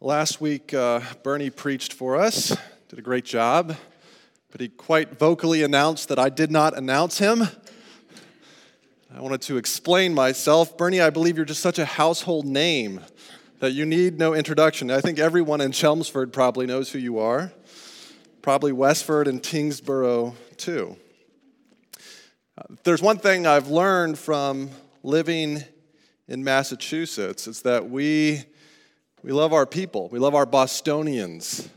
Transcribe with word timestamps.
Last 0.00 0.40
week, 0.40 0.72
uh, 0.74 1.00
Bernie 1.24 1.50
preached 1.50 1.92
for 1.92 2.14
us, 2.14 2.56
did 2.88 3.00
a 3.00 3.02
great 3.02 3.24
job, 3.24 3.74
but 4.52 4.60
he 4.60 4.68
quite 4.68 5.18
vocally 5.18 5.64
announced 5.64 6.08
that 6.10 6.20
I 6.20 6.28
did 6.28 6.52
not 6.52 6.78
announce 6.78 7.18
him. 7.18 7.48
I 9.12 9.20
wanted 9.20 9.42
to 9.42 9.56
explain 9.56 10.14
myself. 10.14 10.76
Bernie, 10.78 11.00
I 11.00 11.10
believe 11.10 11.34
you're 11.34 11.44
just 11.44 11.62
such 11.62 11.80
a 11.80 11.84
household 11.84 12.46
name 12.46 13.00
that 13.58 13.72
you 13.72 13.84
need 13.84 14.20
no 14.20 14.34
introduction. 14.34 14.88
I 14.88 15.00
think 15.00 15.18
everyone 15.18 15.60
in 15.60 15.72
Chelmsford 15.72 16.32
probably 16.32 16.66
knows 16.66 16.92
who 16.92 17.00
you 17.00 17.18
are, 17.18 17.52
probably 18.40 18.70
Westford 18.70 19.26
and 19.26 19.42
Tyngsboro 19.42 20.36
too. 20.56 20.96
There's 22.84 23.02
one 23.02 23.18
thing 23.18 23.48
I've 23.48 23.66
learned 23.66 24.16
from 24.16 24.70
living 25.02 25.64
in 26.28 26.44
Massachusetts, 26.44 27.48
it's 27.48 27.62
that 27.62 27.90
we 27.90 28.44
we 29.22 29.32
love 29.32 29.52
our 29.52 29.66
people. 29.66 30.08
We 30.10 30.18
love 30.18 30.34
our 30.34 30.46
Bostonians. 30.46 31.68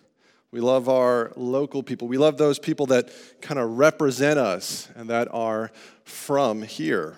We 0.52 0.60
love 0.60 0.90
our 0.90 1.32
local 1.36 1.82
people. 1.82 2.08
We 2.08 2.18
love 2.18 2.38
those 2.38 2.60
people 2.60 2.86
that 2.88 3.10
kind 3.42 3.60
of 3.60 3.78
represent 3.78 4.38
us 4.38 4.90
and 4.96 5.10
that 5.10 5.28
are 5.32 5.72
from 6.04 6.62
here. 6.62 7.18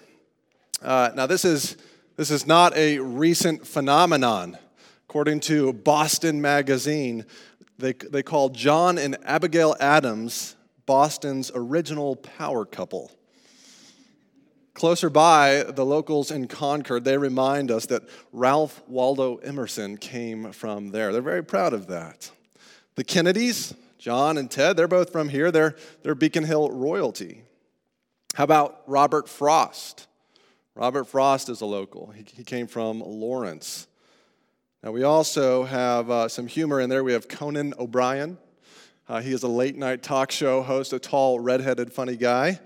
Uh, 0.82 1.12
now, 1.16 1.26
this 1.26 1.44
is, 1.44 1.78
this 2.16 2.30
is 2.30 2.46
not 2.46 2.76
a 2.78 3.00
recent 3.00 3.66
phenomenon. 3.66 4.58
According 5.10 5.42
to 5.42 5.74
Boston 5.74 6.42
Magazine, 6.42 7.26
they, 7.78 7.94
they 7.94 8.24
call 8.24 8.50
John 8.50 8.98
and 8.98 9.18
Abigail 9.24 9.76
Adams 9.80 10.56
Boston's 10.86 11.52
original 11.56 12.16
power 12.16 12.66
couple. 12.66 13.12
Closer 14.74 15.10
by, 15.10 15.64
the 15.64 15.86
locals 15.86 16.32
in 16.32 16.48
Concord, 16.48 17.04
they 17.04 17.18
remind 17.18 17.70
us 17.70 17.86
that 17.88 18.04
Ralph 18.32 18.82
Waldo 18.88 19.38
Emerson 19.38 19.98
came 19.98 20.52
from 20.52 20.90
there. 20.90 21.14
They're 21.14 21.22
very 21.22 21.44
proud 21.44 21.74
of 21.74 21.88
that. 21.88 22.32
The 22.96 23.04
Kennedys, 23.04 23.76
John 24.00 24.38
and 24.38 24.50
Ted, 24.50 24.76
they're 24.76 24.88
both 24.88 25.12
from 25.12 25.30
here. 25.30 25.52
They're, 25.52 25.76
they're 26.02 26.16
Beacon 26.16 26.44
Hill 26.44 26.72
royalty. 26.72 27.44
How 28.34 28.46
about 28.46 28.82
Robert 28.88 29.30
Frost? 29.30 30.08
Robert 30.74 31.04
Frost 31.04 31.50
is 31.50 31.62
a 31.62 31.68
local. 31.68 32.12
He, 32.16 32.26
he 32.36 32.44
came 32.44 32.66
from 32.66 33.00
Lawrence. 33.00 33.88
Now, 34.82 34.92
we 34.92 35.04
also 35.04 35.66
have 35.66 36.10
uh, 36.10 36.28
some 36.28 36.48
humor 36.48 36.82
in 36.82 36.90
there. 36.90 37.04
We 37.04 37.14
have 37.14 37.28
Conan 37.28 37.76
O'Brien. 37.78 38.40
Uh, 39.08 39.22
he 39.22 39.34
is 39.34 39.44
a 39.44 39.48
late 39.48 39.78
night 39.78 40.02
talk 40.02 40.32
show 40.32 40.64
host, 40.64 40.94
a 40.94 41.00
tall, 41.00 41.40
redheaded, 41.40 41.94
funny 41.94 42.16
guy. 42.16 42.60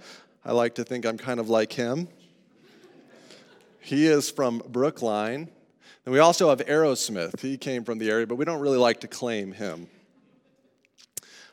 I 0.48 0.54
like 0.54 0.76
to 0.76 0.86
think 0.86 1.06
I'm 1.06 1.18
kind 1.18 1.42
of 1.42 1.50
like 1.50 1.74
him. 1.74 2.08
he 3.82 4.08
is 4.08 4.32
from 4.32 4.62
Brookline. 4.70 5.50
And 6.06 6.14
we 6.14 6.20
also 6.20 6.48
have 6.48 6.60
Aerosmith. 6.60 7.42
He 7.42 7.58
came 7.58 7.84
from 7.84 7.98
the 7.98 8.10
area, 8.10 8.26
but 8.26 8.36
we 8.36 8.46
don't 8.46 8.62
really 8.62 8.78
like 8.78 9.02
to 9.02 9.10
claim 9.10 9.52
him. 9.52 9.90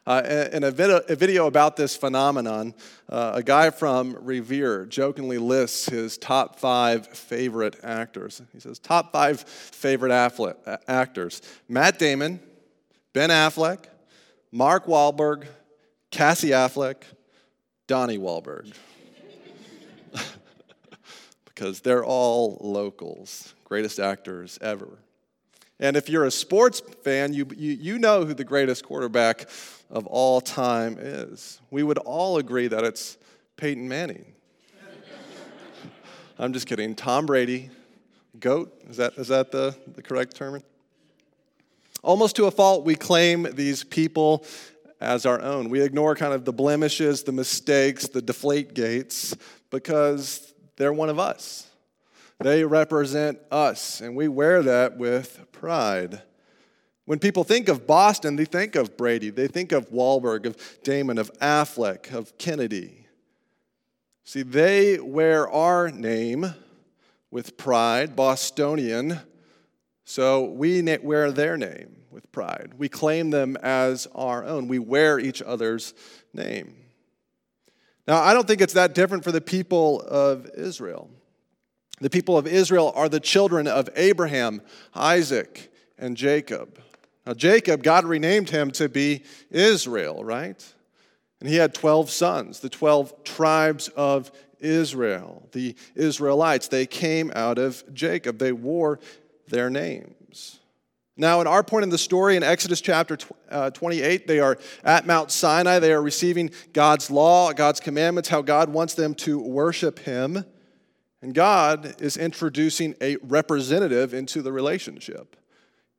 Uh, 0.06 0.48
in 0.53 0.62
a 0.62 0.70
video, 0.70 1.01
a 1.09 1.17
video, 1.17 1.47
about 1.48 1.75
this 1.75 1.97
phenomenon, 1.97 2.73
uh, 3.09 3.33
a 3.34 3.42
guy 3.42 3.70
from 3.70 4.17
Revere 4.20 4.86
jokingly 4.86 5.39
lists 5.39 5.86
his 5.86 6.17
top 6.17 6.61
five 6.61 7.08
favorite 7.08 7.81
actors. 7.83 8.42
He 8.53 8.61
says, 8.61 8.79
Top 8.79 9.11
five 9.11 9.41
favorite 9.41 10.12
affle- 10.12 10.79
actors 10.86 11.42
Matt 11.69 11.98
Damon, 11.98 12.39
Ben 13.12 13.31
Affleck, 13.31 13.86
Mark 14.53 14.86
Wahlberg, 14.86 15.47
Casey 16.12 16.51
Affleck, 16.51 17.03
Donnie 17.87 18.19
Wahlberg. 18.19 18.73
because 21.45 21.81
they're 21.81 22.05
all 22.05 22.59
locals, 22.61 23.55
greatest 23.65 23.99
actors 23.99 24.59
ever. 24.61 24.99
And 25.81 25.97
if 25.97 26.09
you're 26.09 26.25
a 26.25 26.31
sports 26.31 26.81
fan, 27.03 27.33
you, 27.33 27.47
you, 27.57 27.73
you 27.73 27.99
know 27.99 28.25
who 28.25 28.35
the 28.35 28.45
greatest 28.45 28.85
quarterback 28.85 29.49
of 29.91 30.07
all 30.07 30.41
time 30.41 30.97
is. 30.99 31.61
We 31.71 31.83
would 31.83 31.99
all 31.99 32.39
agree 32.39 32.69
that 32.69 32.85
it's 32.85 33.19
Peyton 33.57 33.89
Manning. 33.89 34.25
I'm 36.39 36.53
just 36.53 36.67
kidding. 36.67 36.95
Tom 36.95 37.27
Brady, 37.27 37.70
GOAT, 38.39 38.73
is 38.89 38.97
that, 38.98 39.14
is 39.14 39.29
that 39.29 39.51
the, 39.51 39.77
the 39.95 40.03
correct 40.03 40.37
term? 40.37 40.63
Almost 42.03 42.37
to 42.37 42.47
a 42.47 42.51
fault, 42.51 42.85
we 42.85 42.95
claim 42.95 43.48
these 43.55 43.83
people 43.83 44.45
as 45.05 45.27
our 45.27 45.41
own. 45.41 45.69
We 45.69 45.83
ignore 45.83 46.17
kind 46.17 46.33
of 46.33 46.45
the 46.45 46.53
blemishes, 46.53 47.23
the 47.23 47.33
mistakes, 47.33 48.09
the 48.09 48.23
deflate 48.23 48.75
gates 48.75 49.37
because 49.70 50.55
they're 50.77 50.92
one 50.92 51.11
of 51.11 51.19
us. 51.19 51.69
They 52.41 52.65
represent 52.65 53.39
us, 53.51 54.01
and 54.01 54.17
we 54.17 54.27
wear 54.27 54.63
that 54.63 54.97
with 54.97 55.47
pride. 55.53 56.23
When 57.05 57.19
people 57.19 57.45
think 57.45 57.69
of 57.69 57.87
Boston, 57.87 58.37
they 58.37 58.47
think 58.47 58.75
of 58.75 58.97
Brady, 58.97 59.31
they 59.31 59.47
think 59.47 59.73
of 59.73 59.91
Wahlberg, 59.91 60.47
of 60.47 60.57
Damon, 60.83 61.19
of 61.19 61.33
Affleck, 61.35 62.13
of 62.13 62.37
Kennedy. 62.39 63.07
See, 64.25 64.43
they 64.43 64.98
wear 64.98 65.48
our 65.48 65.91
name 65.91 66.55
with 67.31 67.57
pride, 67.57 68.17
Bostonian, 68.17 69.20
so 70.05 70.45
we 70.45 70.83
wear 71.03 71.31
their 71.31 71.57
name 71.57 71.94
with 72.14 72.30
pride. 72.33 72.73
We 72.79 72.89
claim 72.89 73.30
them 73.30 73.57
as 73.57 74.07
our 74.14 74.45
own. 74.45 74.69
We 74.69 74.79
wear 74.79 75.19
each 75.19 75.42
other's 75.42 75.92
name. 76.33 76.77
Now, 78.07 78.23
I 78.23 78.33
don't 78.33 78.47
think 78.47 78.61
it's 78.61 78.75
that 78.75 78.95
different 78.95 79.25
for 79.25 79.33
the 79.33 79.41
people 79.41 80.01
of 80.02 80.48
Israel. 80.57 81.11
The 82.01 82.11
people 82.11 82.39
of 82.39 82.47
Israel 82.47 82.92
are 82.95 83.08
the 83.08 83.20
children 83.20 83.67
of 83.67 83.89
Abraham, 83.97 84.63
Isaac, 84.95 85.73
and 85.98 86.17
Jacob. 86.17 86.79
Now, 87.27 87.35
Jacob, 87.35 87.83
God 87.83 88.05
renamed 88.05 88.51
him 88.51 88.70
to 88.73 88.89
be 88.89 89.23
Israel, 89.51 90.25
right? 90.25 90.75
And 91.41 91.48
he 91.48 91.57
had 91.57 91.75
12 91.75 92.11
sons, 92.11 92.61
the 92.61 92.69
12 92.69 93.25
tribes 93.25 93.89
of 93.89 94.31
Israel, 94.61 95.48
the 95.52 95.75
Israelites. 95.95 96.69
They 96.69 96.86
came 96.86 97.33
out 97.35 97.58
of 97.58 97.83
Jacob, 97.92 98.39
they 98.39 98.52
wore 98.52 98.98
their 99.48 99.70
names. 99.70 100.61
Now, 101.17 101.41
in 101.41 101.47
our 101.47 101.63
point 101.63 101.85
in 101.85 101.91
the 101.91 101.98
story 101.98 102.36
in 102.36 102.42
Exodus 102.42 102.80
chapter 102.80 103.17
uh, 103.48 103.70
28, 103.70 104.27
they 104.27 104.41
are 104.41 104.58
at 104.83 105.07
Mount 105.07 105.30
Sinai. 105.30 105.79
They 105.79 105.92
are 105.92 106.02
receiving 106.02 106.51
God's 106.73 107.08
law, 107.08 107.52
God's 107.52 107.79
commandments, 107.79 108.29
how 108.29 108.42
God 108.42 108.69
wants 108.70 108.95
them 108.95 109.14
to 109.17 109.39
worship 109.39 110.01
Him. 110.01 110.45
And 111.23 111.33
God 111.33 112.02
is 112.02 112.17
introducing 112.17 112.97
a 113.01 113.17
representative 113.23 114.13
into 114.13 114.42
the 114.42 114.52
relationship. 114.52 115.36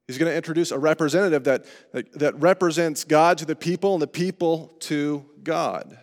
He's 0.05 0.17
going 0.17 0.29
to 0.29 0.35
introduce 0.35 0.71
a 0.71 0.77
representative 0.77 1.45
that, 1.45 1.65
that, 1.93 2.11
that 2.19 2.39
represents 2.39 3.05
God 3.05 3.37
to 3.39 3.45
the 3.45 3.55
people 3.55 3.93
and 3.93 4.01
the 4.01 4.07
people 4.07 4.75
to 4.81 5.25
God. 5.41 5.97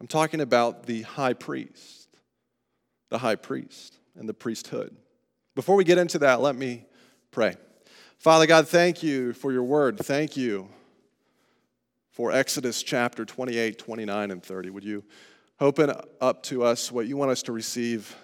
I'm 0.00 0.08
talking 0.08 0.40
about 0.40 0.86
the 0.86 1.02
high 1.02 1.32
priest, 1.32 2.08
the 3.10 3.18
high 3.18 3.36
priest 3.36 3.96
and 4.16 4.28
the 4.28 4.34
priesthood. 4.34 4.96
Before 5.54 5.76
we 5.76 5.84
get 5.84 5.98
into 5.98 6.18
that, 6.18 6.40
let 6.40 6.56
me 6.56 6.84
pray. 7.30 7.54
Father 8.22 8.46
God, 8.46 8.68
thank 8.68 9.02
you 9.02 9.32
for 9.32 9.50
your 9.50 9.64
word. 9.64 9.98
Thank 9.98 10.36
you 10.36 10.68
for 12.12 12.30
Exodus 12.30 12.80
chapter 12.84 13.24
28, 13.24 13.76
29, 13.76 14.30
and 14.30 14.40
30. 14.40 14.70
Would 14.70 14.84
you 14.84 15.02
open 15.58 15.92
up 16.20 16.44
to 16.44 16.62
us 16.62 16.92
what 16.92 17.08
you 17.08 17.16
want 17.16 17.32
us 17.32 17.42
to 17.42 17.50
receive 17.50 18.14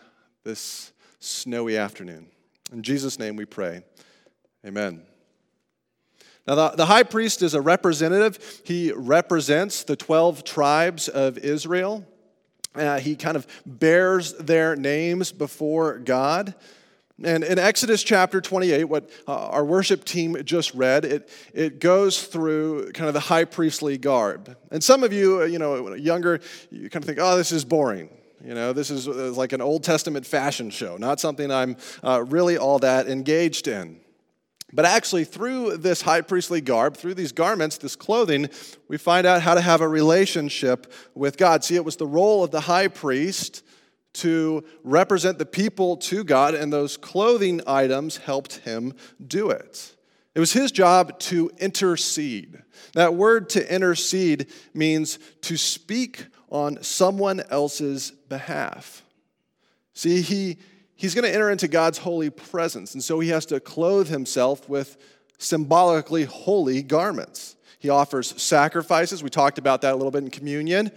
this 0.45 0.93
snowy 1.19 1.77
afternoon? 1.77 2.29
In 2.73 2.85
Jesus' 2.85 3.19
name 3.19 3.35
we 3.35 3.45
pray. 3.45 3.83
Amen. 4.65 5.03
Now, 6.47 6.55
the, 6.55 6.69
the 6.77 6.87
high 6.87 7.03
priest 7.03 7.43
is 7.43 7.55
a 7.55 7.61
representative. 7.61 8.63
He 8.65 8.93
represents 8.93 9.83
the 9.83 9.97
12 9.97 10.45
tribes 10.45 11.09
of 11.09 11.39
Israel. 11.39 12.07
Uh, 12.73 13.01
he 13.01 13.17
kind 13.17 13.37
of 13.37 13.49
bears 13.67 14.35
their 14.35 14.77
names 14.77 15.33
before 15.33 15.99
God. 15.99 16.55
And 17.25 17.43
in 17.43 17.59
Exodus 17.59 18.05
chapter 18.05 18.41
28, 18.41 18.85
what 18.85 19.11
uh, 19.27 19.49
our 19.49 19.65
worship 19.65 20.05
team 20.05 20.37
just 20.45 20.73
read, 20.75 21.05
it, 21.05 21.29
it 21.53 21.81
goes 21.81 22.25
through 22.25 22.93
kind 22.93 23.09
of 23.09 23.15
the 23.15 23.21
high 23.21 23.45
priestly 23.45 23.99
garb. 23.99 24.57
And 24.71 24.83
some 24.85 25.03
of 25.03 25.13
you, 25.13 25.43
uh, 25.43 25.45
you 25.47 25.59
know, 25.59 25.95
younger, 25.95 26.41
you 26.71 26.89
kind 26.89 27.03
of 27.03 27.07
think, 27.07 27.19
oh, 27.21 27.37
this 27.37 27.51
is 27.51 27.65
boring. 27.65 28.09
You 28.45 28.55
know, 28.55 28.73
this 28.73 28.91
is 28.91 29.09
uh, 29.09 29.33
like 29.35 29.53
an 29.53 29.61
Old 29.61 29.83
Testament 29.83 30.25
fashion 30.25 30.71
show, 30.71 30.97
not 30.97 31.19
something 31.19 31.51
I'm 31.51 31.77
uh, 32.05 32.25
really 32.25 32.57
all 32.57 32.79
that 32.79 33.09
engaged 33.09 33.67
in. 33.67 34.01
But 34.73 34.85
actually, 34.85 35.25
through 35.25 35.79
this 35.79 36.03
high 36.03 36.21
priestly 36.21 36.61
garb, 36.61 36.97
through 36.97 37.15
these 37.15 37.33
garments, 37.33 37.79
this 37.79 37.97
clothing, 37.97 38.49
we 38.87 38.97
find 38.97 39.27
out 39.27 39.43
how 39.43 39.55
to 39.55 39.61
have 39.61 39.81
a 39.81 39.89
relationship 39.89 40.93
with 41.15 41.37
God. 41.37 41.65
See, 41.65 41.75
it 41.75 41.85
was 41.85 41.97
the 41.97 42.07
role 42.07 42.45
of 42.45 42.51
the 42.51 42.61
high 42.61 42.89
priest 42.89 43.65
to 44.19 44.65
represent 44.85 45.39
the 45.39 45.47
people 45.47 45.97
to 45.97 46.25
God, 46.25 46.55
and 46.55 46.73
those 46.73 46.97
clothing 46.97 47.61
items 47.67 48.19
helped 48.19 48.59
him 48.59 48.95
do 49.27 49.51
it. 49.51 49.95
It 50.35 50.41
was 50.41 50.53
his 50.53 50.71
job 50.71 51.19
to 51.21 51.51
intercede. 51.59 52.63
That 52.95 53.15
word 53.15 53.49
to 53.51 53.75
intercede 53.75 54.47
means 54.73 55.19
to 55.43 55.57
speak 55.57 56.27
on 56.51 56.83
someone 56.83 57.43
else's 57.51 58.13
behalf. 58.29 59.03
See, 59.95 60.23
he, 60.23 60.59
he's 60.95 61.15
going 61.15 61.25
to 61.25 61.35
enter 61.35 61.51
into 61.51 61.67
God's 61.67 61.99
holy 61.99 62.31
presence, 62.31 62.95
and 62.95 63.03
so 63.03 63.19
he 63.21 63.31
has 63.31 63.47
to 63.47 63.59
clothe 63.59 64.09
himself 64.09 64.69
with 64.69 64.97
symbolically 65.39 66.25
holy 66.25 66.83
garments. 66.83 67.57
He 67.81 67.89
offers 67.89 68.41
sacrifices. 68.41 69.23
We 69.23 69.31
talked 69.31 69.59
about 69.59 69.83
that 69.83 69.93
a 69.93 69.97
little 69.97 70.11
bit 70.11 70.25
in 70.25 70.31
communion. 70.31 70.91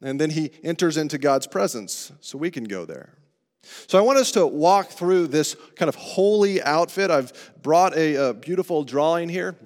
And 0.00 0.20
then 0.20 0.30
he 0.30 0.50
enters 0.62 0.96
into 0.96 1.18
God's 1.18 1.46
presence 1.46 2.12
so 2.20 2.38
we 2.38 2.50
can 2.50 2.64
go 2.64 2.84
there. 2.84 3.14
So 3.86 3.98
I 3.98 4.00
want 4.00 4.18
us 4.18 4.30
to 4.32 4.46
walk 4.46 4.88
through 4.88 5.26
this 5.26 5.56
kind 5.76 5.88
of 5.88 5.94
holy 5.94 6.62
outfit. 6.62 7.10
I've 7.10 7.52
brought 7.62 7.96
a, 7.96 8.30
a 8.30 8.34
beautiful 8.34 8.84
drawing 8.84 9.28
here 9.28 9.56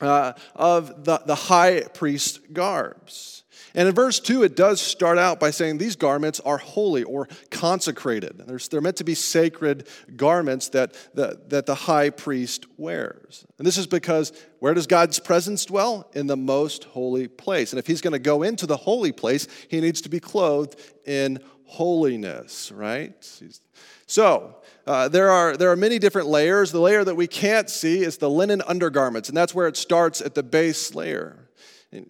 uh, 0.00 0.32
of 0.54 1.04
the, 1.04 1.18
the 1.26 1.34
high 1.34 1.82
priest 1.82 2.52
garbs. 2.52 3.44
And 3.76 3.86
in 3.86 3.94
verse 3.94 4.18
2, 4.20 4.42
it 4.42 4.56
does 4.56 4.80
start 4.80 5.18
out 5.18 5.38
by 5.38 5.50
saying 5.50 5.76
these 5.76 5.96
garments 5.96 6.40
are 6.40 6.56
holy 6.56 7.02
or 7.02 7.28
consecrated. 7.50 8.42
They're, 8.46 8.80
meant 8.80 8.96
to 8.96 9.04
be 9.04 9.14
sacred 9.14 9.86
garments 10.16 10.70
that 10.70 10.94
the, 11.12 11.38
that 11.48 11.66
the 11.66 11.74
high 11.74 12.08
priest 12.08 12.64
wears. 12.78 13.44
And 13.58 13.66
this 13.66 13.76
is 13.76 13.86
because 13.86 14.32
where 14.60 14.72
does 14.72 14.86
God's 14.86 15.18
presence 15.18 15.66
dwell? 15.66 16.10
In 16.14 16.26
the 16.26 16.38
most 16.38 16.84
holy 16.84 17.28
place. 17.28 17.72
And 17.72 17.78
if 17.78 17.86
he's 17.86 18.00
going 18.00 18.12
to 18.12 18.18
go 18.18 18.42
into 18.42 18.66
the 18.66 18.78
holy 18.78 19.12
place, 19.12 19.46
he 19.68 19.82
needs 19.82 20.00
to 20.00 20.08
be 20.08 20.20
clothed 20.20 20.80
in 21.04 21.38
holiness, 21.64 22.72
right? 22.72 23.12
So, 24.06 24.56
uh, 24.86 25.08
there, 25.08 25.30
are, 25.30 25.56
there 25.56 25.70
are 25.70 25.76
many 25.76 25.98
different 25.98 26.28
layers. 26.28 26.72
The 26.72 26.80
layer 26.80 27.04
that 27.04 27.16
we 27.16 27.26
can't 27.26 27.68
see 27.68 28.00
is 28.00 28.16
the 28.16 28.30
linen 28.30 28.62
undergarments, 28.62 29.28
and 29.28 29.36
that's 29.36 29.54
where 29.54 29.66
it 29.66 29.76
starts 29.76 30.22
at 30.22 30.34
the 30.34 30.42
base 30.42 30.94
layer. 30.94 31.45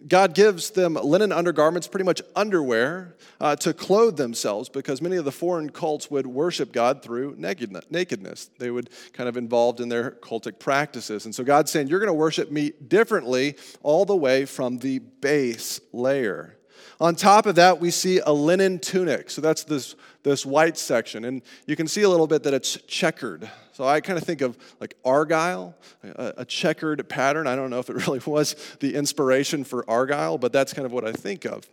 God 0.07 0.33
gives 0.33 0.71
them 0.71 0.95
linen 0.95 1.31
undergarments, 1.31 1.87
pretty 1.87 2.05
much 2.05 2.21
underwear, 2.35 3.15
uh, 3.39 3.55
to 3.57 3.73
clothe 3.73 4.17
themselves 4.17 4.69
because 4.69 5.01
many 5.01 5.17
of 5.17 5.25
the 5.25 5.31
foreign 5.31 5.69
cults 5.69 6.09
would 6.09 6.27
worship 6.27 6.71
God 6.71 7.01
through 7.03 7.35
nakedness. 7.37 8.49
They 8.57 8.71
would 8.71 8.89
kind 9.13 9.29
of 9.29 9.37
involved 9.37 9.79
in 9.79 9.89
their 9.89 10.11
cultic 10.11 10.59
practices. 10.59 11.25
And 11.25 11.33
so 11.33 11.43
God's 11.43 11.71
saying, 11.71 11.87
You're 11.87 11.99
going 11.99 12.07
to 12.07 12.13
worship 12.13 12.51
me 12.51 12.71
differently 12.87 13.55
all 13.83 14.05
the 14.05 14.15
way 14.15 14.45
from 14.45 14.77
the 14.79 14.99
base 14.99 15.79
layer. 15.93 16.57
On 16.99 17.15
top 17.15 17.45
of 17.45 17.55
that, 17.55 17.79
we 17.79 17.91
see 17.91 18.19
a 18.19 18.31
linen 18.31 18.79
tunic. 18.79 19.29
So 19.29 19.39
that's 19.39 19.63
this, 19.63 19.95
this 20.23 20.45
white 20.45 20.77
section. 20.77 21.25
And 21.25 21.43
you 21.67 21.75
can 21.75 21.87
see 21.87 22.01
a 22.01 22.09
little 22.09 22.25
bit 22.25 22.43
that 22.43 22.55
it's 22.55 22.77
checkered. 22.87 23.49
So 23.77 23.87
I 23.87 24.01
kind 24.01 24.17
of 24.17 24.23
think 24.23 24.41
of 24.41 24.57
like 24.81 24.95
argyle, 25.05 25.75
a, 26.01 26.43
checkered 26.45 27.07
pattern. 27.07 27.45
I 27.45 27.55
don't 27.55 27.69
know 27.69 27.77
if 27.77 27.91
it 27.91 27.95
really 28.07 28.19
was 28.25 28.55
the 28.79 28.95
inspiration 28.95 29.63
for 29.63 29.87
argyle, 29.87 30.39
but 30.39 30.51
that's 30.51 30.73
kind 30.73 30.87
of 30.87 30.91
what 30.91 31.05
I 31.05 31.11
think 31.11 31.45
of. 31.45 31.69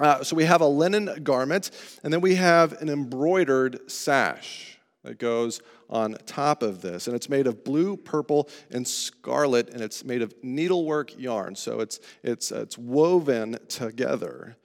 Uh, 0.00 0.24
so 0.24 0.34
we 0.34 0.42
have 0.42 0.60
a 0.60 0.66
linen 0.66 1.22
garment, 1.22 1.70
and 2.02 2.12
then 2.12 2.20
we 2.20 2.34
have 2.34 2.72
an 2.82 2.88
embroidered 2.88 3.88
sash 3.88 4.80
that 5.04 5.20
goes 5.20 5.60
on 5.88 6.16
top 6.26 6.64
of 6.64 6.82
this. 6.82 7.06
And 7.06 7.14
it's 7.14 7.28
made 7.28 7.46
of 7.46 7.62
blue, 7.62 7.96
purple, 7.96 8.48
and 8.72 8.86
scarlet, 8.86 9.70
and 9.70 9.80
it's 9.80 10.04
made 10.04 10.22
of 10.22 10.34
needlework 10.42 11.16
yarn. 11.16 11.54
So 11.54 11.78
it's, 11.78 12.00
it's, 12.24 12.50
it's 12.50 12.76
woven 12.76 13.56
together. 13.68 14.56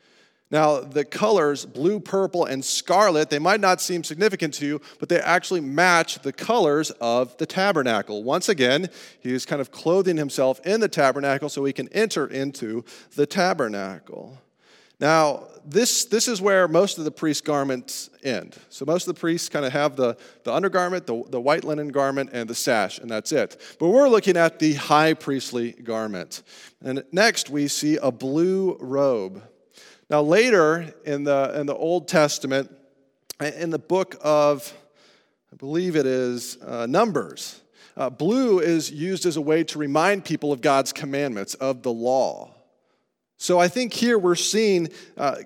Now, 0.51 0.81
the 0.81 1.05
colors, 1.05 1.65
blue, 1.65 2.01
purple, 2.01 2.45
and 2.45 2.63
scarlet, 2.63 3.29
they 3.29 3.39
might 3.39 3.61
not 3.61 3.79
seem 3.79 4.03
significant 4.03 4.53
to 4.55 4.65
you, 4.65 4.81
but 4.99 5.07
they 5.07 5.19
actually 5.19 5.61
match 5.61 6.19
the 6.19 6.33
colors 6.33 6.91
of 6.99 7.37
the 7.37 7.45
tabernacle. 7.45 8.21
Once 8.23 8.49
again, 8.49 8.89
he 9.21 9.33
is 9.33 9.45
kind 9.45 9.61
of 9.61 9.71
clothing 9.71 10.17
himself 10.17 10.59
in 10.65 10.81
the 10.81 10.89
tabernacle 10.89 11.47
so 11.47 11.63
he 11.63 11.71
can 11.71 11.87
enter 11.89 12.27
into 12.27 12.83
the 13.15 13.25
tabernacle. 13.25 14.37
Now, 14.99 15.47
this, 15.65 16.05
this 16.05 16.27
is 16.27 16.41
where 16.41 16.67
most 16.67 16.99
of 16.99 17.05
the 17.05 17.11
priest's 17.11 17.41
garments 17.41 18.11
end. 18.21 18.55
So, 18.69 18.85
most 18.85 19.07
of 19.07 19.15
the 19.15 19.19
priests 19.19 19.49
kind 19.49 19.65
of 19.65 19.71
have 19.71 19.95
the, 19.95 20.15
the 20.43 20.53
undergarment, 20.53 21.07
the, 21.07 21.23
the 21.29 21.41
white 21.41 21.63
linen 21.63 21.87
garment, 21.87 22.29
and 22.33 22.47
the 22.47 22.53
sash, 22.53 22.99
and 22.99 23.09
that's 23.09 23.31
it. 23.31 23.59
But 23.79 23.87
we're 23.87 24.09
looking 24.09 24.37
at 24.37 24.59
the 24.59 24.73
high 24.73 25.15
priestly 25.15 25.71
garment. 25.71 26.43
And 26.83 27.03
next, 27.11 27.49
we 27.49 27.67
see 27.67 27.97
a 27.97 28.11
blue 28.11 28.77
robe. 28.79 29.41
Now, 30.11 30.21
later 30.21 30.93
in 31.05 31.23
the, 31.23 31.57
in 31.57 31.67
the 31.67 31.73
Old 31.73 32.09
Testament, 32.09 32.69
in 33.39 33.69
the 33.69 33.79
book 33.79 34.17
of, 34.19 34.73
I 35.53 35.55
believe 35.55 35.95
it 35.95 36.05
is 36.05 36.57
uh, 36.61 36.85
Numbers, 36.85 37.61
uh, 37.95 38.09
blue 38.09 38.59
is 38.59 38.91
used 38.91 39.25
as 39.25 39.37
a 39.37 39.41
way 39.41 39.63
to 39.63 39.79
remind 39.79 40.25
people 40.25 40.51
of 40.51 40.59
God's 40.59 40.91
commandments, 40.91 41.53
of 41.53 41.81
the 41.81 41.93
law. 41.93 42.53
So 43.37 43.57
I 43.57 43.69
think 43.69 43.93
here 43.93 44.19
we're 44.19 44.35
seeing, 44.35 44.89
uh, 45.15 45.37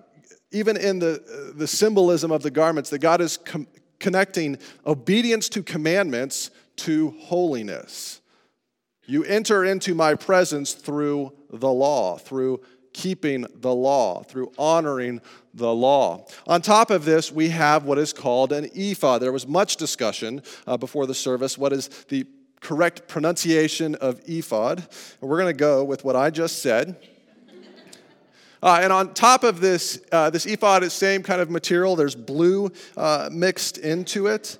even 0.50 0.78
in 0.78 0.98
the, 0.98 1.54
the 1.56 1.68
symbolism 1.68 2.32
of 2.32 2.42
the 2.42 2.50
garments, 2.50 2.90
that 2.90 3.00
God 3.00 3.22
is 3.22 3.38
com- 3.38 3.68
connecting 4.00 4.58
obedience 4.84 5.48
to 5.50 5.62
commandments 5.62 6.50
to 6.78 7.12
holiness. 7.20 8.20
You 9.06 9.24
enter 9.26 9.64
into 9.64 9.94
my 9.94 10.16
presence 10.16 10.74
through 10.74 11.34
the 11.52 11.72
law, 11.72 12.18
through 12.18 12.62
keeping 12.96 13.46
the 13.56 13.76
law, 13.76 14.24
through 14.24 14.50
honoring 14.58 15.20
the 15.54 15.72
law. 15.74 16.26
On 16.48 16.62
top 16.62 16.90
of 16.90 17.04
this, 17.04 17.30
we 17.30 17.50
have 17.50 17.84
what 17.84 17.98
is 17.98 18.14
called 18.14 18.54
an 18.54 18.70
ephod. 18.74 19.22
There 19.22 19.34
was 19.34 19.46
much 19.46 19.76
discussion 19.76 20.42
uh, 20.66 20.78
before 20.78 21.06
the 21.06 21.14
service. 21.14 21.58
What 21.58 21.74
is 21.74 21.90
the 22.08 22.26
correct 22.62 23.10
pronunciation 23.10 23.96
of 23.96 24.22
ephod? 24.28 24.80
And 25.20 25.30
we're 25.30 25.38
going 25.38 25.54
to 25.54 25.60
go 25.60 25.84
with 25.84 26.06
what 26.06 26.16
I 26.16 26.30
just 26.30 26.62
said. 26.62 26.96
Uh, 28.64 28.80
and 28.82 28.94
on 28.94 29.14
top 29.14 29.44
of 29.44 29.60
this, 29.60 30.02
uh, 30.14 30.30
this 30.30 30.46
ephod 30.46 30.82
is 30.82 30.94
same 30.94 31.22
kind 31.22 31.42
of 31.42 31.50
material. 31.50 31.98
There's 31.98 32.16
blue 32.16 32.72
uh, 32.96 33.30
mixed 33.30 33.78
into 33.78 34.28
it. 34.28 34.58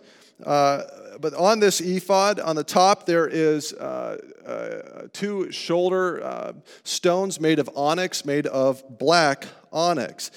But 1.20 1.34
on 1.34 1.60
this 1.60 1.82
ephod, 1.82 2.40
on 2.40 2.56
the 2.56 2.64
top, 2.64 3.06
there 3.06 3.28
is 3.28 3.74
uh, 3.74 4.18
uh, 4.46 5.08
two 5.14 5.52
shoulder 5.52 6.24
uh, 6.24 6.54
stones 6.84 7.40
made 7.40 7.60
of 7.60 7.70
onyx, 7.76 8.26
made 8.26 8.48
of 8.48 8.84
black 8.98 9.48
onyx. 9.72 10.32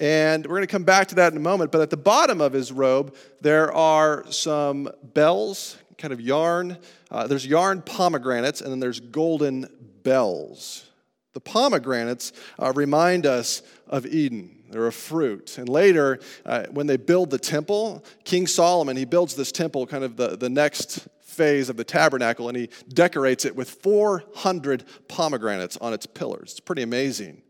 And 0.00 0.44
we're 0.46 0.56
going 0.56 0.62
to 0.62 0.72
come 0.72 0.84
back 0.84 1.08
to 1.08 1.16
that 1.16 1.32
in 1.32 1.38
a 1.38 1.42
moment. 1.42 1.72
But 1.72 1.80
at 1.80 1.90
the 1.90 1.96
bottom 1.96 2.40
of 2.40 2.52
his 2.52 2.70
robe, 2.70 3.16
there 3.40 3.72
are 3.72 4.24
some 4.30 4.90
bells, 5.02 5.76
kind 5.96 6.12
of 6.12 6.20
yarn. 6.20 6.78
Uh, 7.10 7.26
there's 7.26 7.46
yarn 7.46 7.82
pomegranates, 7.82 8.60
and 8.60 8.70
then 8.70 8.80
there's 8.80 9.00
golden 9.00 9.68
bells. 10.02 10.88
The 11.32 11.40
pomegranates 11.40 12.32
uh, 12.58 12.72
remind 12.74 13.26
us 13.26 13.62
of 13.86 14.06
Eden. 14.06 14.57
They're 14.70 14.86
a 14.86 14.92
fruit. 14.92 15.58
And 15.58 15.68
later, 15.68 16.18
uh, 16.44 16.66
when 16.70 16.86
they 16.86 16.96
build 16.96 17.30
the 17.30 17.38
temple, 17.38 18.04
King 18.24 18.46
Solomon, 18.46 18.96
he 18.96 19.04
builds 19.04 19.34
this 19.34 19.52
temple, 19.52 19.86
kind 19.86 20.04
of 20.04 20.16
the, 20.16 20.36
the 20.36 20.50
next 20.50 21.08
phase 21.20 21.68
of 21.68 21.76
the 21.76 21.84
tabernacle, 21.84 22.48
and 22.48 22.56
he 22.56 22.68
decorates 22.88 23.44
it 23.44 23.54
with 23.54 23.70
400 23.70 24.84
pomegranates 25.08 25.76
on 25.78 25.92
its 25.92 26.04
pillars. 26.06 26.50
It's 26.50 26.60
pretty 26.60 26.82
amazing. 26.82 27.42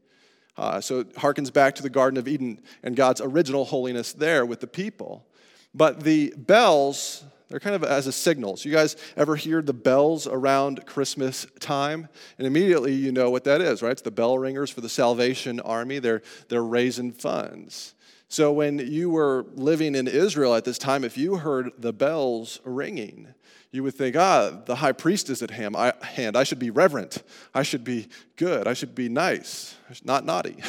Uh, 0.56 0.80
so 0.80 1.00
it 1.00 1.14
harkens 1.14 1.52
back 1.52 1.74
to 1.76 1.82
the 1.82 1.90
Garden 1.90 2.18
of 2.18 2.26
Eden 2.26 2.60
and 2.82 2.96
God's 2.96 3.20
original 3.20 3.64
holiness 3.64 4.12
there 4.12 4.44
with 4.44 4.60
the 4.60 4.66
people. 4.66 5.24
But 5.72 6.00
the 6.02 6.34
bells, 6.36 7.24
they're 7.48 7.60
kind 7.60 7.74
of 7.74 7.82
as 7.82 8.06
a 8.06 8.12
signal. 8.12 8.56
So, 8.56 8.68
you 8.68 8.74
guys 8.74 8.96
ever 9.16 9.36
hear 9.36 9.62
the 9.62 9.72
bells 9.72 10.26
around 10.26 10.84
Christmas 10.86 11.46
time? 11.60 12.08
And 12.36 12.46
immediately 12.46 12.92
you 12.92 13.10
know 13.10 13.30
what 13.30 13.44
that 13.44 13.60
is, 13.60 13.82
right? 13.82 13.92
It's 13.92 14.02
the 14.02 14.10
bell 14.10 14.38
ringers 14.38 14.70
for 14.70 14.80
the 14.80 14.88
Salvation 14.88 15.58
Army. 15.60 15.98
They're, 15.98 16.22
they're 16.48 16.62
raising 16.62 17.12
funds. 17.12 17.94
So, 18.28 18.52
when 18.52 18.78
you 18.78 19.08
were 19.08 19.46
living 19.54 19.94
in 19.94 20.06
Israel 20.06 20.54
at 20.54 20.64
this 20.64 20.76
time, 20.76 21.04
if 21.04 21.16
you 21.16 21.36
heard 21.36 21.72
the 21.78 21.94
bells 21.94 22.60
ringing, 22.64 23.28
you 23.70 23.82
would 23.82 23.94
think, 23.94 24.16
ah, 24.16 24.50
the 24.64 24.76
high 24.76 24.92
priest 24.92 25.30
is 25.30 25.42
at 25.42 25.50
hand. 25.50 26.36
I 26.36 26.44
should 26.44 26.58
be 26.58 26.70
reverent. 26.70 27.22
I 27.54 27.62
should 27.62 27.84
be 27.84 28.08
good. 28.36 28.66
I 28.66 28.72
should 28.72 28.94
be 28.94 29.08
nice, 29.08 29.74
not 30.04 30.24
naughty. 30.24 30.56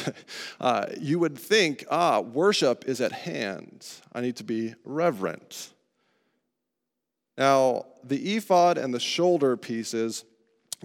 Uh, 0.60 0.84
you 1.00 1.18
would 1.18 1.38
think, 1.38 1.86
ah, 1.90 2.20
worship 2.20 2.84
is 2.86 3.00
at 3.00 3.12
hand. 3.12 3.86
I 4.12 4.20
need 4.20 4.36
to 4.36 4.44
be 4.44 4.74
reverent. 4.84 5.70
Now, 7.40 7.86
the 8.04 8.36
ephod 8.36 8.76
and 8.76 8.92
the 8.92 9.00
shoulder 9.00 9.56
pieces, 9.56 10.26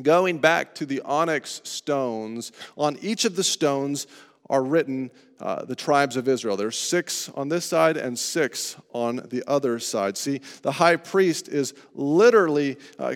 going 0.02 0.38
back 0.38 0.74
to 0.76 0.86
the 0.86 1.02
onyx 1.02 1.60
stones, 1.66 2.54
on 2.78 2.98
each 3.02 3.26
of 3.26 3.36
the 3.36 3.44
stones 3.44 4.08
are 4.50 4.64
written 4.64 5.12
uh, 5.42 5.66
the 5.66 5.76
tribes 5.76 6.16
of 6.16 6.30
Israel. 6.30 6.56
There's 6.56 6.78
six 6.78 7.28
on 7.36 7.50
this 7.50 7.66
side 7.66 7.98
and 7.98 8.18
six 8.18 8.78
on 8.94 9.18
the 9.32 9.44
other 9.48 9.80
side. 9.80 10.16
See, 10.18 10.40
the 10.62 10.72
high 10.72 10.96
priest 10.96 11.50
is 11.50 11.74
literally 11.94 12.78
uh, 13.00 13.16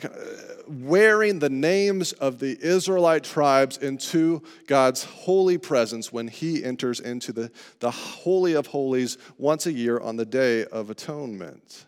wearing 0.68 1.40
the 1.40 1.50
names 1.50 2.12
of 2.12 2.40
the 2.40 2.58
Israelite 2.62 3.24
tribes 3.24 3.78
into 3.78 4.44
God's 4.68 5.06
holy 5.06 5.58
presence 5.58 6.12
when 6.12 6.28
he 6.28 6.62
enters 6.62 7.00
into 7.00 7.32
the, 7.32 7.52
the 7.80 7.92
Holy 7.92 8.52
of 8.56 8.68
Holies 8.68 9.18
once 9.38 9.66
a 9.66 9.72
year 9.72 9.98
on 9.98 10.18
the 10.18 10.26
Day 10.26 10.66
of 10.66 10.90
Atonement. 10.90 11.86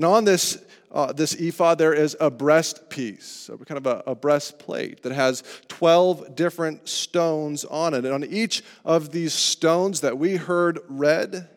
And 0.00 0.06
on 0.06 0.24
this, 0.24 0.56
uh, 0.90 1.12
this 1.12 1.34
ephod, 1.34 1.76
there 1.76 1.92
is 1.92 2.16
a 2.20 2.30
breastpiece, 2.30 3.20
so 3.20 3.58
kind 3.58 3.76
of 3.76 3.86
a, 3.86 4.02
a 4.06 4.14
breastplate 4.14 5.02
that 5.02 5.12
has 5.12 5.42
12 5.68 6.34
different 6.34 6.88
stones 6.88 7.66
on 7.66 7.92
it. 7.92 8.06
And 8.06 8.14
on 8.14 8.24
each 8.24 8.64
of 8.82 9.12
these 9.12 9.34
stones 9.34 10.00
that 10.00 10.16
we 10.16 10.36
heard 10.36 10.78
read 10.88 11.50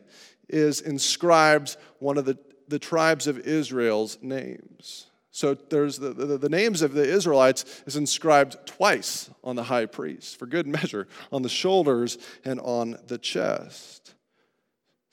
is 0.50 0.82
inscribed 0.82 1.78
one 2.00 2.18
of 2.18 2.26
the, 2.26 2.38
the 2.68 2.80
tribes 2.80 3.28
of 3.28 3.40
Israel's 3.40 4.18
names. 4.22 5.06
So 5.32 5.54
there's 5.54 5.98
the, 5.98 6.10
the, 6.10 6.38
the, 6.38 6.50
names 6.50 6.82
of 6.82 6.94
the 6.94 7.10
Israelites 7.10 7.64
is 7.86 7.96
inscribed 7.96 8.58
twice 8.66 9.30
on 9.42 9.56
the 9.56 9.64
high 9.64 9.86
priest 9.86 10.38
for 10.38 10.48
good 10.48 10.68
measure, 10.68 11.08
on 11.32 11.44
the 11.44 11.48
shoulders 11.48 12.18
and 12.44 12.60
on 12.60 12.98
the 13.08 13.18
chest. 13.18 14.13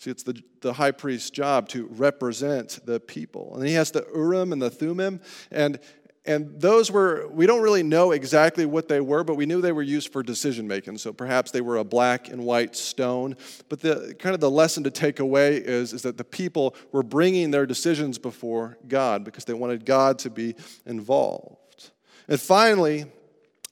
See, 0.00 0.10
it's 0.10 0.22
the, 0.22 0.42
the 0.62 0.72
high 0.72 0.92
priest's 0.92 1.28
job 1.28 1.68
to 1.68 1.86
represent 1.90 2.80
the 2.86 2.98
people. 2.98 3.54
And 3.54 3.66
he 3.66 3.74
has 3.74 3.90
the 3.90 4.06
Urim 4.14 4.50
and 4.50 4.60
the 4.60 4.70
Thummim. 4.70 5.20
And 5.50 5.78
and 6.26 6.60
those 6.60 6.90
were, 6.90 7.28
we 7.28 7.46
don't 7.46 7.62
really 7.62 7.82
know 7.82 8.12
exactly 8.12 8.66
what 8.66 8.88
they 8.88 9.00
were, 9.00 9.24
but 9.24 9.36
we 9.36 9.46
knew 9.46 9.62
they 9.62 9.72
were 9.72 9.82
used 9.82 10.12
for 10.12 10.22
decision 10.22 10.68
making. 10.68 10.98
So 10.98 11.14
perhaps 11.14 11.50
they 11.50 11.62
were 11.62 11.78
a 11.78 11.84
black 11.84 12.28
and 12.28 12.44
white 12.44 12.76
stone. 12.76 13.36
But 13.70 13.80
the 13.80 14.14
kind 14.18 14.34
of 14.34 14.40
the 14.40 14.50
lesson 14.50 14.84
to 14.84 14.90
take 14.90 15.18
away 15.18 15.56
is, 15.56 15.94
is 15.94 16.02
that 16.02 16.18
the 16.18 16.24
people 16.24 16.76
were 16.92 17.02
bringing 17.02 17.50
their 17.50 17.64
decisions 17.64 18.18
before 18.18 18.76
God 18.86 19.24
because 19.24 19.46
they 19.46 19.54
wanted 19.54 19.86
God 19.86 20.18
to 20.20 20.30
be 20.30 20.56
involved. 20.84 21.90
And 22.28 22.38
finally, 22.38 23.06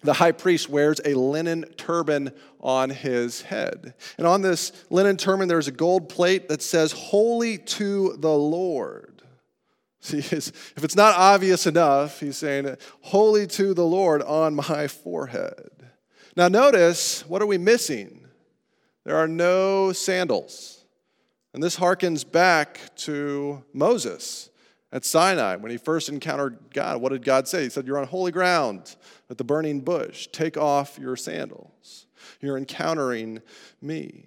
the 0.03 0.15
high 0.15 0.33
priest 0.33 0.69
wears 0.69 1.01
a 1.05 1.15
linen 1.15 1.65
turban 1.77 2.33
on 2.61 2.91
his 2.91 3.43
head. 3.43 3.95
And 4.17 4.27
on 4.27 4.43
this 4.43 4.73
linen 4.91 5.17
turban, 5.17 5.49
there's 5.49 5.69
a 5.69 5.73
gold 5.73 6.09
plate 6.09 6.49
that 6.49 6.63
says, 6.63 6.93
Holy 6.93 7.59
to 7.59 8.17
the 8.19 8.33
Lord. 8.33 9.23
See, 10.01 10.19
if 10.19 10.85
it's 10.85 10.97
not 10.97 11.17
obvious 11.17 11.67
enough, 11.67 12.21
he's 12.21 12.37
saying, 12.37 12.77
Holy 13.01 13.47
to 13.49 13.75
the 13.75 13.85
Lord 13.85 14.23
on 14.23 14.55
my 14.55 14.87
forehead. 14.87 15.71
Now, 16.37 16.49
notice, 16.49 17.25
what 17.27 17.43
are 17.43 17.47
we 17.47 17.59
missing? 17.59 18.25
There 19.05 19.17
are 19.17 19.27
no 19.27 19.93
sandals. 19.93 20.85
And 21.53 21.63
this 21.63 21.77
harkens 21.77 22.31
back 22.31 22.95
to 22.97 23.65
Moses 23.73 24.51
at 24.93 25.05
Sinai 25.05 25.57
when 25.57 25.71
he 25.71 25.77
first 25.77 26.09
encountered 26.09 26.59
God. 26.73 27.01
What 27.01 27.13
did 27.13 27.25
God 27.25 27.47
say? 27.47 27.65
He 27.65 27.71
said, 27.71 27.87
You're 27.87 27.99
on 27.99 28.07
holy 28.07 28.33
ground 28.33 28.97
at 29.31 29.39
the 29.39 29.45
burning 29.45 29.81
bush. 29.81 30.29
Take 30.29 30.57
off 30.57 30.99
your 30.99 31.17
sandals. 31.17 32.07
You're 32.41 32.57
encountering 32.57 33.43
me. 33.83 34.27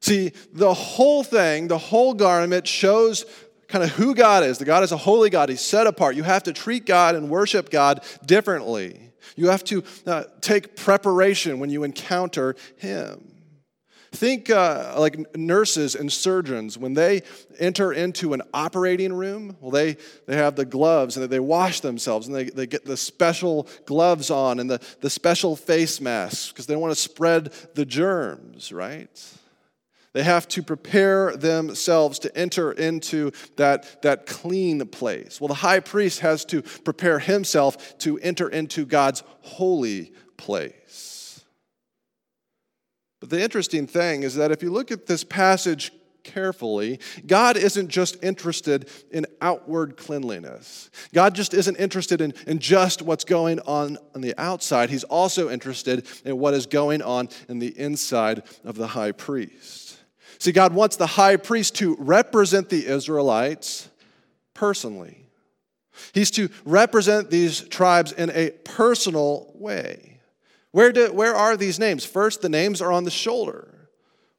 See, 0.00 0.32
the 0.52 0.72
whole 0.72 1.22
thing, 1.22 1.68
the 1.68 1.78
whole 1.78 2.14
garment 2.14 2.66
shows 2.66 3.26
kind 3.68 3.84
of 3.84 3.90
who 3.90 4.14
God 4.14 4.42
is. 4.42 4.58
The 4.58 4.64
God 4.64 4.82
is 4.82 4.92
a 4.92 4.96
holy 4.96 5.30
God, 5.30 5.48
He's 5.48 5.60
set 5.60 5.86
apart. 5.86 6.16
You 6.16 6.22
have 6.22 6.42
to 6.44 6.52
treat 6.52 6.86
God 6.86 7.14
and 7.14 7.28
worship 7.28 7.70
God 7.70 8.04
differently. 8.24 9.12
You 9.36 9.48
have 9.48 9.62
to 9.64 9.84
uh, 10.06 10.24
take 10.40 10.76
preparation 10.76 11.60
when 11.60 11.70
you 11.70 11.84
encounter 11.84 12.56
Him. 12.76 13.29
Think 14.12 14.50
uh, 14.50 14.96
like 14.98 15.36
nurses 15.36 15.94
and 15.94 16.12
surgeons 16.12 16.76
when 16.76 16.94
they 16.94 17.22
enter 17.60 17.92
into 17.92 18.32
an 18.32 18.42
operating 18.52 19.12
room. 19.12 19.56
Well, 19.60 19.70
they, 19.70 19.96
they 20.26 20.36
have 20.36 20.56
the 20.56 20.64
gloves 20.64 21.16
and 21.16 21.30
they 21.30 21.38
wash 21.38 21.80
themselves 21.80 22.26
and 22.26 22.34
they, 22.34 22.44
they 22.44 22.66
get 22.66 22.84
the 22.84 22.96
special 22.96 23.68
gloves 23.86 24.30
on 24.30 24.58
and 24.58 24.68
the, 24.68 24.80
the 25.00 25.10
special 25.10 25.54
face 25.54 26.00
masks 26.00 26.48
because 26.48 26.66
they 26.66 26.74
don't 26.74 26.80
want 26.80 26.92
to 26.92 27.00
spread 27.00 27.52
the 27.74 27.86
germs, 27.86 28.72
right? 28.72 29.08
They 30.12 30.24
have 30.24 30.48
to 30.48 30.62
prepare 30.64 31.36
themselves 31.36 32.18
to 32.20 32.36
enter 32.36 32.72
into 32.72 33.30
that, 33.56 34.02
that 34.02 34.26
clean 34.26 34.84
place. 34.88 35.40
Well, 35.40 35.48
the 35.48 35.54
high 35.54 35.80
priest 35.80 36.18
has 36.20 36.44
to 36.46 36.62
prepare 36.62 37.20
himself 37.20 37.96
to 37.98 38.18
enter 38.18 38.48
into 38.48 38.86
God's 38.86 39.22
holy 39.42 40.12
place. 40.36 41.09
But 43.20 43.30
the 43.30 43.42
interesting 43.42 43.86
thing 43.86 44.22
is 44.22 44.34
that 44.36 44.50
if 44.50 44.62
you 44.62 44.70
look 44.72 44.90
at 44.90 45.06
this 45.06 45.22
passage 45.24 45.92
carefully, 46.22 47.00
God 47.26 47.56
isn't 47.56 47.88
just 47.88 48.22
interested 48.22 48.88
in 49.10 49.26
outward 49.40 49.96
cleanliness. 49.96 50.90
God 51.14 51.34
just 51.34 51.54
isn't 51.54 51.76
interested 51.76 52.20
in, 52.20 52.34
in 52.46 52.58
just 52.58 53.02
what's 53.02 53.24
going 53.24 53.60
on 53.60 53.98
on 54.14 54.20
the 54.20 54.34
outside. 54.38 54.90
He's 54.90 55.04
also 55.04 55.50
interested 55.50 56.06
in 56.24 56.38
what 56.38 56.54
is 56.54 56.66
going 56.66 57.02
on 57.02 57.28
in 57.48 57.58
the 57.58 57.78
inside 57.78 58.42
of 58.64 58.76
the 58.76 58.88
high 58.88 59.12
priest. 59.12 59.98
See, 60.38 60.52
God 60.52 60.72
wants 60.72 60.96
the 60.96 61.06
high 61.06 61.36
priest 61.36 61.76
to 61.76 61.96
represent 61.98 62.70
the 62.70 62.86
Israelites 62.86 63.88
personally. 64.54 65.26
He's 66.14 66.30
to 66.32 66.48
represent 66.64 67.30
these 67.30 67.60
tribes 67.60 68.12
in 68.12 68.30
a 68.30 68.50
personal 68.64 69.52
way. 69.54 70.09
Where, 70.72 70.92
do, 70.92 71.12
where 71.12 71.34
are 71.34 71.56
these 71.56 71.78
names? 71.78 72.04
First, 72.04 72.42
the 72.42 72.48
names 72.48 72.80
are 72.80 72.92
on 72.92 73.04
the 73.04 73.10
shoulder. 73.10 73.88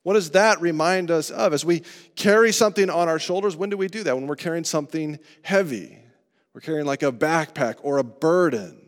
What 0.03 0.13
does 0.13 0.31
that 0.31 0.61
remind 0.61 1.11
us 1.11 1.29
of? 1.29 1.53
As 1.53 1.63
we 1.63 1.83
carry 2.15 2.51
something 2.51 2.89
on 2.89 3.07
our 3.07 3.19
shoulders, 3.19 3.55
when 3.55 3.69
do 3.69 3.77
we 3.77 3.87
do 3.87 4.03
that? 4.03 4.15
When 4.15 4.27
we're 4.27 4.35
carrying 4.35 4.63
something 4.63 5.19
heavy. 5.43 5.97
We're 6.53 6.61
carrying 6.61 6.85
like 6.85 7.03
a 7.03 7.11
backpack 7.11 7.75
or 7.83 7.97
a 7.97 8.03
burden. 8.03 8.81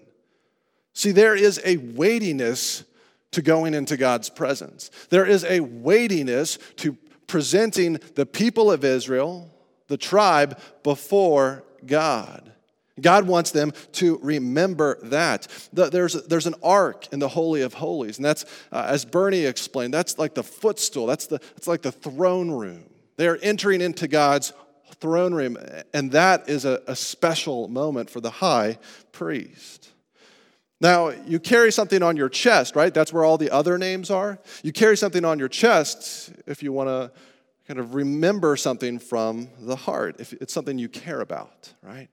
See, 0.93 1.11
there 1.11 1.35
is 1.35 1.61
a 1.63 1.77
weightiness 1.77 2.83
to 3.31 3.41
going 3.41 3.73
into 3.73 3.97
God's 3.97 4.29
presence. 4.29 4.89
There 5.09 5.25
is 5.25 5.43
a 5.43 5.59
weightiness 5.59 6.57
to 6.77 6.97
presenting 7.27 7.99
the 8.15 8.25
people 8.25 8.71
of 8.71 8.83
Israel, 8.83 9.51
the 9.87 9.97
tribe, 9.97 10.59
before 10.83 11.63
God. 11.85 12.52
God 13.01 13.27
wants 13.27 13.51
them 13.51 13.71
to 13.93 14.19
remember 14.21 14.99
that. 15.03 15.47
There's, 15.73 16.13
there's 16.25 16.45
an 16.45 16.55
ark 16.61 17.07
in 17.11 17.19
the 17.19 17.27
Holy 17.27 17.61
of 17.61 17.73
Holies, 17.73 18.17
and 18.17 18.25
that's, 18.25 18.45
uh, 18.71 18.85
as 18.87 19.03
Bernie 19.03 19.45
explained, 19.45 19.93
that's 19.93 20.19
like 20.19 20.35
the 20.35 20.43
footstool, 20.43 21.07
that's, 21.07 21.27
the, 21.27 21.39
that's 21.55 21.67
like 21.67 21.81
the 21.81 21.91
throne 21.91 22.51
room. 22.51 22.83
They 23.17 23.27
are 23.27 23.39
entering 23.41 23.81
into 23.81 24.07
God's 24.07 24.53
throne 24.99 25.33
room, 25.33 25.57
and 25.93 26.11
that 26.11 26.47
is 26.47 26.65
a, 26.65 26.81
a 26.87 26.95
special 26.95 27.67
moment 27.67 28.09
for 28.09 28.21
the 28.21 28.29
high 28.29 28.77
priest. 29.11 29.89
Now, 30.79 31.09
you 31.09 31.39
carry 31.39 31.71
something 31.71 32.03
on 32.03 32.17
your 32.17 32.29
chest, 32.29 32.75
right? 32.75 32.93
That's 32.93 33.13
where 33.13 33.23
all 33.23 33.37
the 33.37 33.49
other 33.49 33.77
names 33.77 34.11
are. 34.11 34.37
You 34.63 34.73
carry 34.73 34.97
something 34.97 35.23
on 35.23 35.39
your 35.39 35.47
chest 35.47 36.33
if 36.45 36.61
you 36.61 36.73
want 36.73 36.89
to 36.89 37.11
kind 37.67 37.79
of 37.79 37.95
remember 37.95 38.57
something 38.57 38.99
from 38.99 39.47
the 39.59 39.77
heart, 39.77 40.17
if 40.19 40.33
it's 40.33 40.53
something 40.53 40.77
you 40.77 40.89
care 40.89 41.21
about, 41.21 41.73
right? 41.81 42.09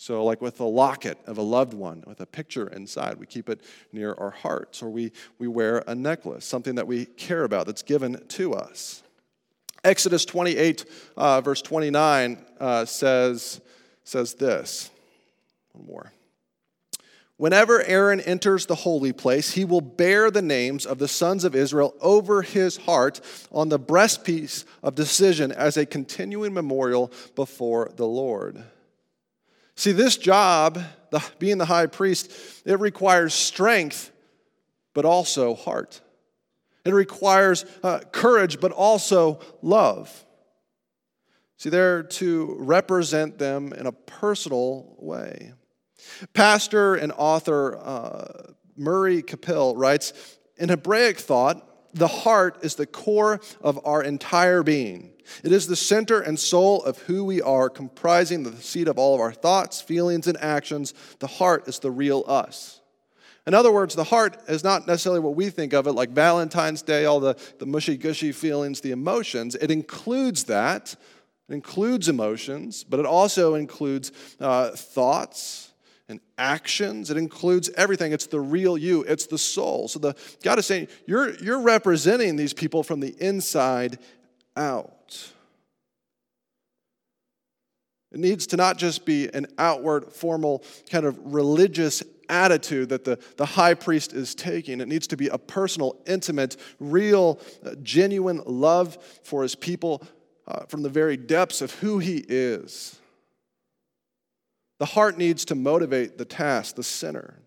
So, 0.00 0.24
like 0.24 0.40
with 0.40 0.58
a 0.60 0.64
locket 0.64 1.18
of 1.26 1.36
a 1.36 1.42
loved 1.42 1.74
one 1.74 2.02
with 2.06 2.22
a 2.22 2.26
picture 2.26 2.66
inside, 2.68 3.18
we 3.18 3.26
keep 3.26 3.50
it 3.50 3.60
near 3.92 4.14
our 4.14 4.30
hearts, 4.30 4.82
or 4.82 4.88
we, 4.88 5.12
we 5.38 5.46
wear 5.46 5.84
a 5.86 5.94
necklace, 5.94 6.46
something 6.46 6.76
that 6.76 6.86
we 6.86 7.04
care 7.04 7.44
about 7.44 7.66
that's 7.66 7.82
given 7.82 8.18
to 8.28 8.54
us. 8.54 9.02
Exodus 9.84 10.24
28, 10.24 10.86
uh, 11.18 11.42
verse 11.42 11.60
29 11.60 12.42
uh, 12.58 12.86
says, 12.86 13.60
says 14.02 14.32
this. 14.32 14.88
One 15.72 15.86
more. 15.86 16.12
Whenever 17.36 17.82
Aaron 17.82 18.20
enters 18.22 18.64
the 18.64 18.76
holy 18.76 19.12
place, 19.12 19.52
he 19.52 19.66
will 19.66 19.82
bear 19.82 20.30
the 20.30 20.40
names 20.40 20.86
of 20.86 20.96
the 20.96 21.08
sons 21.08 21.44
of 21.44 21.54
Israel 21.54 21.94
over 22.00 22.40
his 22.40 22.78
heart 22.78 23.20
on 23.52 23.68
the 23.68 23.78
breastpiece 23.78 24.64
of 24.82 24.94
decision 24.94 25.52
as 25.52 25.76
a 25.76 25.84
continuing 25.84 26.54
memorial 26.54 27.12
before 27.34 27.92
the 27.96 28.06
Lord. 28.06 28.64
See, 29.80 29.92
this 29.92 30.18
job, 30.18 30.78
the, 31.08 31.24
being 31.38 31.56
the 31.56 31.64
high 31.64 31.86
priest, 31.86 32.30
it 32.66 32.78
requires 32.78 33.32
strength, 33.32 34.12
but 34.92 35.06
also 35.06 35.54
heart. 35.54 36.02
It 36.84 36.92
requires 36.92 37.64
uh, 37.82 38.00
courage, 38.12 38.60
but 38.60 38.72
also 38.72 39.40
love. 39.62 40.26
See, 41.56 41.70
they're 41.70 42.02
to 42.02 42.56
represent 42.58 43.38
them 43.38 43.72
in 43.72 43.86
a 43.86 43.92
personal 43.92 44.96
way. 44.98 45.54
Pastor 46.34 46.96
and 46.96 47.10
author 47.16 47.78
uh, 47.78 48.52
Murray 48.76 49.22
Capill 49.22 49.72
writes 49.78 50.12
In 50.58 50.68
Hebraic 50.68 51.18
thought, 51.18 51.66
the 51.94 52.08
heart 52.08 52.58
is 52.62 52.74
the 52.74 52.86
core 52.86 53.40
of 53.60 53.80
our 53.84 54.02
entire 54.02 54.62
being. 54.62 55.12
It 55.44 55.52
is 55.52 55.66
the 55.66 55.76
center 55.76 56.20
and 56.20 56.38
soul 56.38 56.82
of 56.82 56.98
who 56.98 57.24
we 57.24 57.40
are, 57.40 57.68
comprising 57.68 58.42
the 58.42 58.56
seat 58.56 58.88
of 58.88 58.98
all 58.98 59.14
of 59.14 59.20
our 59.20 59.32
thoughts, 59.32 59.80
feelings, 59.80 60.26
and 60.26 60.36
actions. 60.40 60.94
The 61.18 61.26
heart 61.26 61.68
is 61.68 61.78
the 61.78 61.90
real 61.90 62.24
us. 62.26 62.80
In 63.46 63.54
other 63.54 63.72
words, 63.72 63.94
the 63.94 64.04
heart 64.04 64.36
is 64.48 64.62
not 64.62 64.86
necessarily 64.86 65.20
what 65.20 65.34
we 65.34 65.50
think 65.50 65.72
of 65.72 65.86
it, 65.86 65.92
like 65.92 66.10
Valentine's 66.10 66.82
Day, 66.82 67.06
all 67.06 67.20
the, 67.20 67.36
the 67.58 67.66
mushy 67.66 67.96
gushy 67.96 68.32
feelings, 68.32 68.80
the 68.80 68.90
emotions. 68.90 69.54
It 69.54 69.70
includes 69.70 70.44
that, 70.44 70.94
it 71.48 71.54
includes 71.54 72.08
emotions, 72.08 72.84
but 72.84 73.00
it 73.00 73.06
also 73.06 73.54
includes 73.54 74.12
uh, 74.40 74.70
thoughts 74.70 75.69
and 76.10 76.20
actions. 76.36 77.10
It 77.10 77.16
includes 77.16 77.70
everything. 77.76 78.12
It's 78.12 78.26
the 78.26 78.40
real 78.40 78.76
you, 78.76 79.02
it's 79.04 79.26
the 79.26 79.38
soul. 79.38 79.88
So 79.88 79.98
the 79.98 80.14
God 80.42 80.58
is 80.58 80.66
saying, 80.66 80.88
you're, 81.06 81.34
you're 81.36 81.60
representing 81.62 82.36
these 82.36 82.52
people 82.52 82.82
from 82.82 83.00
the 83.00 83.14
inside 83.18 83.98
out. 84.56 85.32
It 88.12 88.18
needs 88.18 88.48
to 88.48 88.56
not 88.56 88.76
just 88.76 89.06
be 89.06 89.32
an 89.32 89.46
outward, 89.56 90.12
formal, 90.12 90.64
kind 90.90 91.06
of 91.06 91.18
religious 91.32 92.02
attitude 92.28 92.88
that 92.88 93.04
the, 93.04 93.18
the 93.36 93.46
high 93.46 93.74
priest 93.74 94.12
is 94.12 94.34
taking. 94.34 94.80
It 94.80 94.88
needs 94.88 95.06
to 95.08 95.16
be 95.16 95.28
a 95.28 95.38
personal, 95.38 95.96
intimate, 96.06 96.56
real, 96.78 97.40
uh, 97.64 97.74
genuine 97.82 98.42
love 98.46 98.98
for 99.22 99.42
his 99.42 99.54
people 99.54 100.02
uh, 100.46 100.64
from 100.66 100.82
the 100.82 100.88
very 100.88 101.16
depths 101.16 101.60
of 101.60 101.72
who 101.74 101.98
he 101.98 102.24
is. 102.28 102.99
The 104.80 104.86
heart 104.86 105.18
needs 105.18 105.44
to 105.44 105.54
motivate 105.54 106.16
the 106.16 106.24
task, 106.24 106.76
the 106.76 106.82
sinner. 106.82 107.38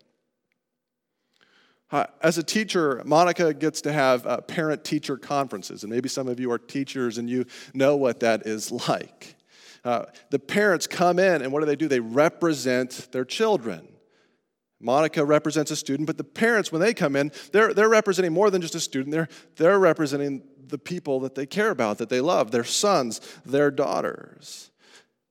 As 2.22 2.38
a 2.38 2.44
teacher, 2.44 3.02
Monica 3.04 3.52
gets 3.52 3.80
to 3.82 3.92
have 3.92 4.24
uh, 4.24 4.40
parent 4.40 4.84
teacher 4.84 5.16
conferences, 5.16 5.82
and 5.82 5.92
maybe 5.92 6.08
some 6.08 6.28
of 6.28 6.38
you 6.38 6.50
are 6.52 6.58
teachers 6.58 7.18
and 7.18 7.28
you 7.28 7.44
know 7.72 7.96
what 7.96 8.20
that 8.20 8.46
is 8.46 8.70
like. 8.88 9.34
Uh, 9.84 10.04
the 10.30 10.38
parents 10.38 10.86
come 10.86 11.18
in, 11.18 11.42
and 11.42 11.52
what 11.52 11.58
do 11.60 11.66
they 11.66 11.76
do? 11.76 11.88
They 11.88 12.00
represent 12.00 13.08
their 13.10 13.24
children. 13.24 13.88
Monica 14.80 15.24
represents 15.24 15.72
a 15.72 15.76
student, 15.76 16.06
but 16.06 16.16
the 16.16 16.24
parents, 16.24 16.70
when 16.70 16.80
they 16.80 16.94
come 16.94 17.16
in, 17.16 17.32
they're, 17.50 17.74
they're 17.74 17.88
representing 17.88 18.32
more 18.32 18.50
than 18.50 18.62
just 18.62 18.76
a 18.76 18.80
student. 18.80 19.12
They're, 19.12 19.28
they're 19.56 19.78
representing 19.80 20.42
the 20.68 20.78
people 20.78 21.20
that 21.20 21.34
they 21.34 21.46
care 21.46 21.70
about, 21.70 21.98
that 21.98 22.08
they 22.08 22.20
love, 22.20 22.52
their 22.52 22.64
sons, 22.64 23.20
their 23.44 23.72
daughters. 23.72 24.70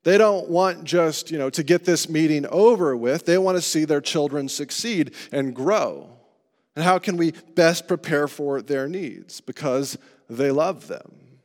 They 0.04 0.18
don't 0.18 0.50
want 0.50 0.84
just, 0.84 1.32
you 1.32 1.38
know, 1.38 1.50
to 1.52 1.64
get 1.64 1.86
this 1.86 2.10
meeting 2.10 2.46
over 2.48 2.96
with. 2.96 3.26
They 3.26 3.38
want 3.38 3.58
to 3.58 3.62
see 3.62 3.86
their 3.86 4.02
children 4.02 4.50
succeed 4.50 5.14
and 5.32 5.56
grow. 5.56 6.10
And 6.76 6.84
how 6.84 7.00
can 7.00 7.18
we 7.18 7.32
best 7.56 7.88
prepare 7.88 8.28
for 8.28 8.62
their 8.62 8.88
needs? 8.88 9.40
Because 9.40 9.98
they 10.30 10.52
love 10.52 10.88
them. 10.88 11.40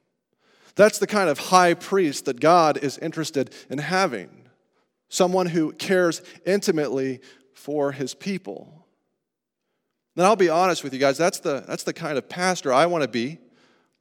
That's 0.75 0.99
the 0.99 1.07
kind 1.07 1.29
of 1.29 1.39
high 1.39 1.75
priest 1.75 2.25
that 2.25 2.41
God 2.41 2.79
is 2.79 2.99
interested 2.99 3.55
in 3.69 3.79
having 3.79 4.31
someone 5.09 5.47
who 5.47 5.73
cares 5.73 6.23
intimately 6.47 7.21
for 7.55 7.93
his 7.93 8.15
people. 8.15 8.87
And 10.17 10.27
I'll 10.27 10.37
be 10.37 10.49
honest 10.49 10.83
with 10.83 10.93
you 10.93 10.99
guys, 10.99 11.17
that's 11.17 11.41
the, 11.41 11.65
that's 11.67 11.85
the 11.85 11.93
kind 11.93 12.19
of 12.19 12.29
pastor 12.29 12.73
I 12.73 12.87
want 12.87 13.03
to 13.03 13.09
be. 13.09 13.39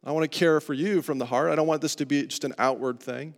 I 0.03 0.11
want 0.11 0.23
to 0.23 0.37
care 0.37 0.59
for 0.59 0.73
you 0.73 1.01
from 1.01 1.17
the 1.17 1.25
heart. 1.25 1.51
I 1.51 1.55
don't 1.55 1.67
want 1.67 1.81
this 1.81 1.95
to 1.95 2.05
be 2.05 2.25
just 2.25 2.43
an 2.43 2.53
outward 2.57 2.99
thing. 2.99 3.33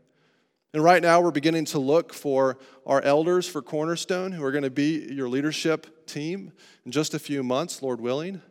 And 0.72 0.84
right 0.84 1.02
now, 1.02 1.20
we're 1.20 1.32
beginning 1.32 1.66
to 1.66 1.80
look 1.80 2.14
for 2.14 2.60
our 2.86 3.02
elders 3.02 3.48
for 3.48 3.62
Cornerstone, 3.62 4.32
who 4.32 4.44
are 4.44 4.52
going 4.52 4.64
to 4.64 4.70
be 4.70 5.08
your 5.12 5.28
leadership 5.28 6.06
team 6.06 6.52
in 6.86 6.92
just 6.92 7.16
a 7.16 7.20
few 7.20 7.42
months, 7.42 7.82
Lord 7.82 8.00
willing. 8.00 8.42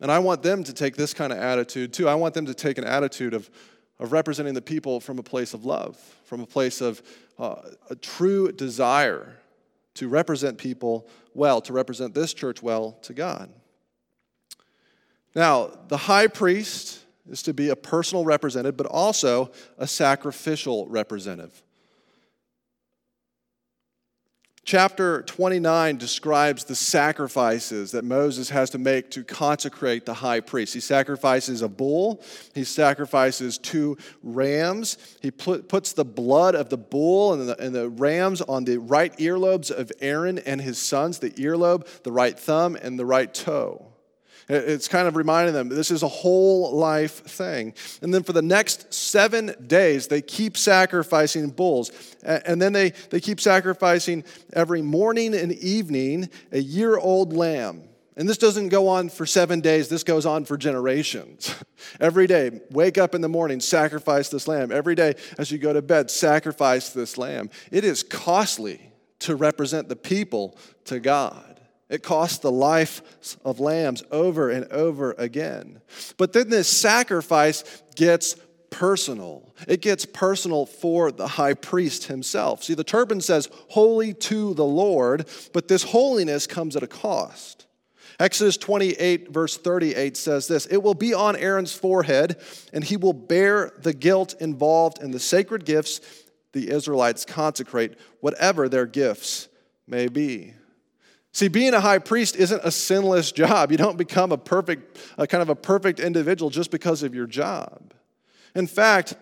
And 0.00 0.10
I 0.10 0.18
want 0.18 0.42
them 0.42 0.64
to 0.64 0.72
take 0.72 0.96
this 0.96 1.14
kind 1.14 1.32
of 1.32 1.38
attitude 1.38 1.92
too. 1.92 2.08
I 2.08 2.16
want 2.16 2.34
them 2.34 2.46
to 2.46 2.54
take 2.54 2.76
an 2.76 2.84
attitude 2.84 3.34
of, 3.34 3.48
of 4.00 4.10
representing 4.10 4.54
the 4.54 4.62
people 4.62 4.98
from 4.98 5.20
a 5.20 5.22
place 5.22 5.54
of 5.54 5.64
love, 5.64 5.96
from 6.24 6.40
a 6.40 6.46
place 6.46 6.80
of 6.80 7.00
uh, 7.38 7.56
a 7.88 7.94
true 7.94 8.50
desire 8.50 9.36
to 9.94 10.08
represent 10.08 10.58
people 10.58 11.08
well, 11.34 11.60
to 11.60 11.72
represent 11.72 12.14
this 12.14 12.34
church 12.34 12.64
well 12.64 12.98
to 13.02 13.14
God. 13.14 13.48
Now, 15.36 15.70
the 15.86 15.96
high 15.96 16.26
priest 16.26 17.03
is 17.28 17.42
to 17.42 17.54
be 17.54 17.70
a 17.70 17.76
personal 17.76 18.24
representative, 18.24 18.76
but 18.76 18.86
also 18.86 19.50
a 19.78 19.86
sacrificial 19.86 20.86
representative. 20.88 21.62
Chapter 24.66 25.20
29 25.20 25.98
describes 25.98 26.64
the 26.64 26.74
sacrifices 26.74 27.90
that 27.90 28.02
Moses 28.02 28.48
has 28.48 28.70
to 28.70 28.78
make 28.78 29.10
to 29.10 29.22
consecrate 29.22 30.06
the 30.06 30.14
high 30.14 30.40
priest. 30.40 30.72
He 30.72 30.80
sacrifices 30.80 31.60
a 31.60 31.68
bull, 31.68 32.22
he 32.54 32.64
sacrifices 32.64 33.58
two 33.58 33.98
rams. 34.22 34.96
He 35.20 35.30
puts 35.30 35.92
the 35.92 36.04
blood 36.06 36.54
of 36.54 36.70
the 36.70 36.78
bull 36.78 37.34
and 37.34 37.46
the, 37.46 37.60
and 37.60 37.74
the 37.74 37.90
rams 37.90 38.40
on 38.40 38.64
the 38.64 38.78
right 38.78 39.14
earlobes 39.18 39.70
of 39.70 39.92
Aaron 40.00 40.38
and 40.38 40.62
his 40.62 40.78
sons 40.78 41.18
the 41.18 41.30
earlobe, 41.32 41.86
the 42.02 42.12
right 42.12 42.38
thumb, 42.38 42.74
and 42.80 42.98
the 42.98 43.06
right 43.06 43.32
toe. 43.34 43.93
It's 44.48 44.88
kind 44.88 45.08
of 45.08 45.16
reminding 45.16 45.54
them 45.54 45.68
this 45.68 45.90
is 45.90 46.02
a 46.02 46.08
whole 46.08 46.76
life 46.76 47.24
thing. 47.24 47.74
And 48.02 48.12
then 48.12 48.22
for 48.22 48.32
the 48.32 48.42
next 48.42 48.92
seven 48.92 49.54
days, 49.66 50.08
they 50.08 50.20
keep 50.20 50.56
sacrificing 50.56 51.50
bulls. 51.50 51.90
And 52.22 52.60
then 52.60 52.72
they, 52.72 52.90
they 53.10 53.20
keep 53.20 53.40
sacrificing 53.40 54.24
every 54.52 54.82
morning 54.82 55.34
and 55.34 55.52
evening 55.52 56.28
a 56.52 56.58
year 56.58 56.98
old 56.98 57.32
lamb. 57.32 57.88
And 58.16 58.28
this 58.28 58.38
doesn't 58.38 58.68
go 58.68 58.88
on 58.88 59.08
for 59.08 59.26
seven 59.26 59.60
days, 59.60 59.88
this 59.88 60.04
goes 60.04 60.24
on 60.24 60.44
for 60.44 60.56
generations. 60.56 61.52
Every 62.00 62.28
day, 62.28 62.60
wake 62.70 62.96
up 62.96 63.14
in 63.14 63.20
the 63.20 63.28
morning, 63.28 63.58
sacrifice 63.58 64.28
this 64.28 64.46
lamb. 64.46 64.70
Every 64.70 64.94
day, 64.94 65.14
as 65.36 65.50
you 65.50 65.58
go 65.58 65.72
to 65.72 65.82
bed, 65.82 66.10
sacrifice 66.10 66.90
this 66.90 67.18
lamb. 67.18 67.50
It 67.72 67.84
is 67.84 68.04
costly 68.04 68.92
to 69.20 69.34
represent 69.34 69.88
the 69.88 69.96
people 69.96 70.56
to 70.84 71.00
God. 71.00 71.53
It 71.88 72.02
cost 72.02 72.42
the 72.42 72.50
life 72.50 73.38
of 73.44 73.60
lambs 73.60 74.02
over 74.10 74.50
and 74.50 74.64
over 74.72 75.14
again. 75.18 75.80
But 76.16 76.32
then 76.32 76.48
this 76.48 76.68
sacrifice 76.68 77.82
gets 77.94 78.36
personal. 78.70 79.54
It 79.68 79.82
gets 79.82 80.04
personal 80.04 80.66
for 80.66 81.12
the 81.12 81.28
high 81.28 81.54
priest 81.54 82.04
himself. 82.04 82.64
See, 82.64 82.74
the 82.74 82.84
turban 82.84 83.20
says, 83.20 83.48
holy 83.68 84.14
to 84.14 84.54
the 84.54 84.64
Lord, 84.64 85.28
but 85.52 85.68
this 85.68 85.84
holiness 85.84 86.46
comes 86.46 86.74
at 86.74 86.82
a 86.82 86.88
cost. 86.88 87.66
Exodus 88.18 88.56
28, 88.56 89.30
verse 89.30 89.56
38 89.56 90.16
says 90.16 90.48
this 90.48 90.66
It 90.66 90.82
will 90.82 90.94
be 90.94 91.14
on 91.14 91.36
Aaron's 91.36 91.74
forehead, 91.74 92.36
and 92.72 92.82
he 92.82 92.96
will 92.96 93.12
bear 93.12 93.72
the 93.78 93.92
guilt 93.92 94.34
involved 94.40 95.02
in 95.02 95.10
the 95.10 95.20
sacred 95.20 95.64
gifts 95.64 96.00
the 96.52 96.70
Israelites 96.70 97.24
consecrate, 97.24 97.98
whatever 98.20 98.68
their 98.68 98.86
gifts 98.86 99.48
may 99.86 100.08
be. 100.08 100.54
See, 101.34 101.48
being 101.48 101.74
a 101.74 101.80
high 101.80 101.98
priest 101.98 102.36
isn't 102.36 102.60
a 102.62 102.70
sinless 102.70 103.32
job. 103.32 103.72
You 103.72 103.76
don't 103.76 103.98
become 103.98 104.30
a 104.30 104.38
perfect, 104.38 104.98
a 105.18 105.26
kind 105.26 105.42
of 105.42 105.48
a 105.48 105.56
perfect 105.56 105.98
individual 105.98 106.48
just 106.48 106.70
because 106.70 107.02
of 107.02 107.12
your 107.12 107.26
job. 107.26 107.92
In 108.54 108.68
fact, 108.68 109.14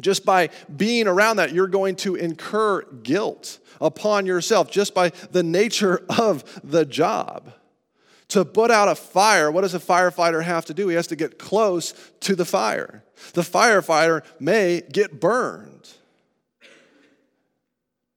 just 0.00 0.26
by 0.26 0.50
being 0.76 1.06
around 1.06 1.36
that, 1.36 1.52
you're 1.52 1.68
going 1.68 1.94
to 1.96 2.16
incur 2.16 2.82
guilt 2.82 3.60
upon 3.80 4.26
yourself 4.26 4.72
just 4.72 4.92
by 4.92 5.10
the 5.30 5.44
nature 5.44 6.04
of 6.18 6.60
the 6.64 6.84
job. 6.84 7.52
To 8.30 8.44
put 8.44 8.72
out 8.72 8.88
a 8.88 8.96
fire, 8.96 9.48
what 9.48 9.60
does 9.60 9.74
a 9.74 9.78
firefighter 9.78 10.42
have 10.42 10.64
to 10.64 10.74
do? 10.74 10.88
He 10.88 10.96
has 10.96 11.06
to 11.06 11.16
get 11.16 11.38
close 11.38 11.94
to 12.20 12.34
the 12.34 12.44
fire. 12.44 13.04
The 13.34 13.42
firefighter 13.42 14.24
may 14.40 14.80
get 14.80 15.20
burned. 15.20 15.92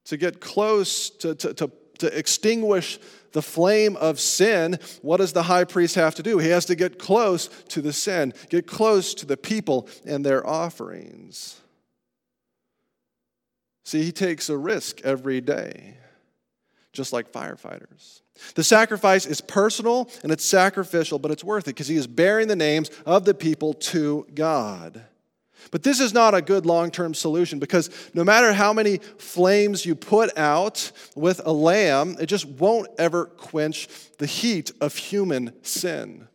To 0.06 0.18
get 0.18 0.42
close, 0.42 1.12
to, 1.12 1.36
to, 1.36 1.54
to, 1.54 1.72
to 2.00 2.18
extinguish 2.18 2.98
the 3.32 3.42
flame 3.42 3.96
of 3.98 4.20
sin, 4.20 4.80
what 5.02 5.18
does 5.18 5.34
the 5.34 5.44
high 5.44 5.63
priest 5.63 5.96
have 5.96 6.15
to 6.15 6.24
do? 6.24 6.38
He 6.38 6.50
has 6.50 6.65
to 6.65 6.76
get 6.76 7.00
close 7.00 7.48
to 7.70 7.82
the 7.82 7.94
sin, 7.94 8.34
get 8.50 8.68
close 8.68 9.13
to 9.15 9.26
the 9.26 9.38
people 9.38 9.88
and 10.06 10.26
their 10.26 10.46
offerings. 10.46 11.62
See, 13.84 14.04
he 14.04 14.12
takes 14.12 14.50
a 14.50 14.58
risk 14.58 15.02
every 15.02 15.42
day, 15.42 15.98
just 16.94 17.12
like 17.12 17.32
firefighters. 17.32 18.22
The 18.56 18.63
sacrifice 18.63 19.26
is 19.26 19.42
personal 19.42 20.10
and 20.24 20.32
it's 20.32 20.46
sacrificial, 20.46 21.20
but 21.20 21.32
it's 21.32 21.44
worth 21.44 21.68
it 21.68 21.72
because 21.72 21.88
he 21.88 21.96
is 21.96 22.08
bearing 22.08 22.48
the 22.48 22.56
names 22.56 22.89
of 23.06 23.26
the 23.26 23.34
people 23.34 23.74
to 23.74 24.28
God. 24.34 25.04
But 25.72 25.84
this 25.84 26.00
is 26.00 26.13
not 26.13 26.34
a 26.34 26.41
good 26.41 26.65
long 26.65 26.91
term 26.91 27.13
solution 27.13 27.60
because 27.60 27.89
no 28.13 28.24
matter 28.24 28.54
how 28.54 28.74
many 28.74 28.98
flames 29.17 29.86
you 29.86 29.95
put 29.95 30.38
out 30.38 30.91
with 31.15 31.41
a 31.45 31.54
lamb, 31.54 32.17
it 32.19 32.26
just 32.26 32.45
won't 32.45 32.88
ever 32.98 33.26
quench 33.26 33.88
the 34.17 34.26
heat 34.26 34.72
of 34.82 34.95
human 34.95 35.54
sin. 35.63 36.28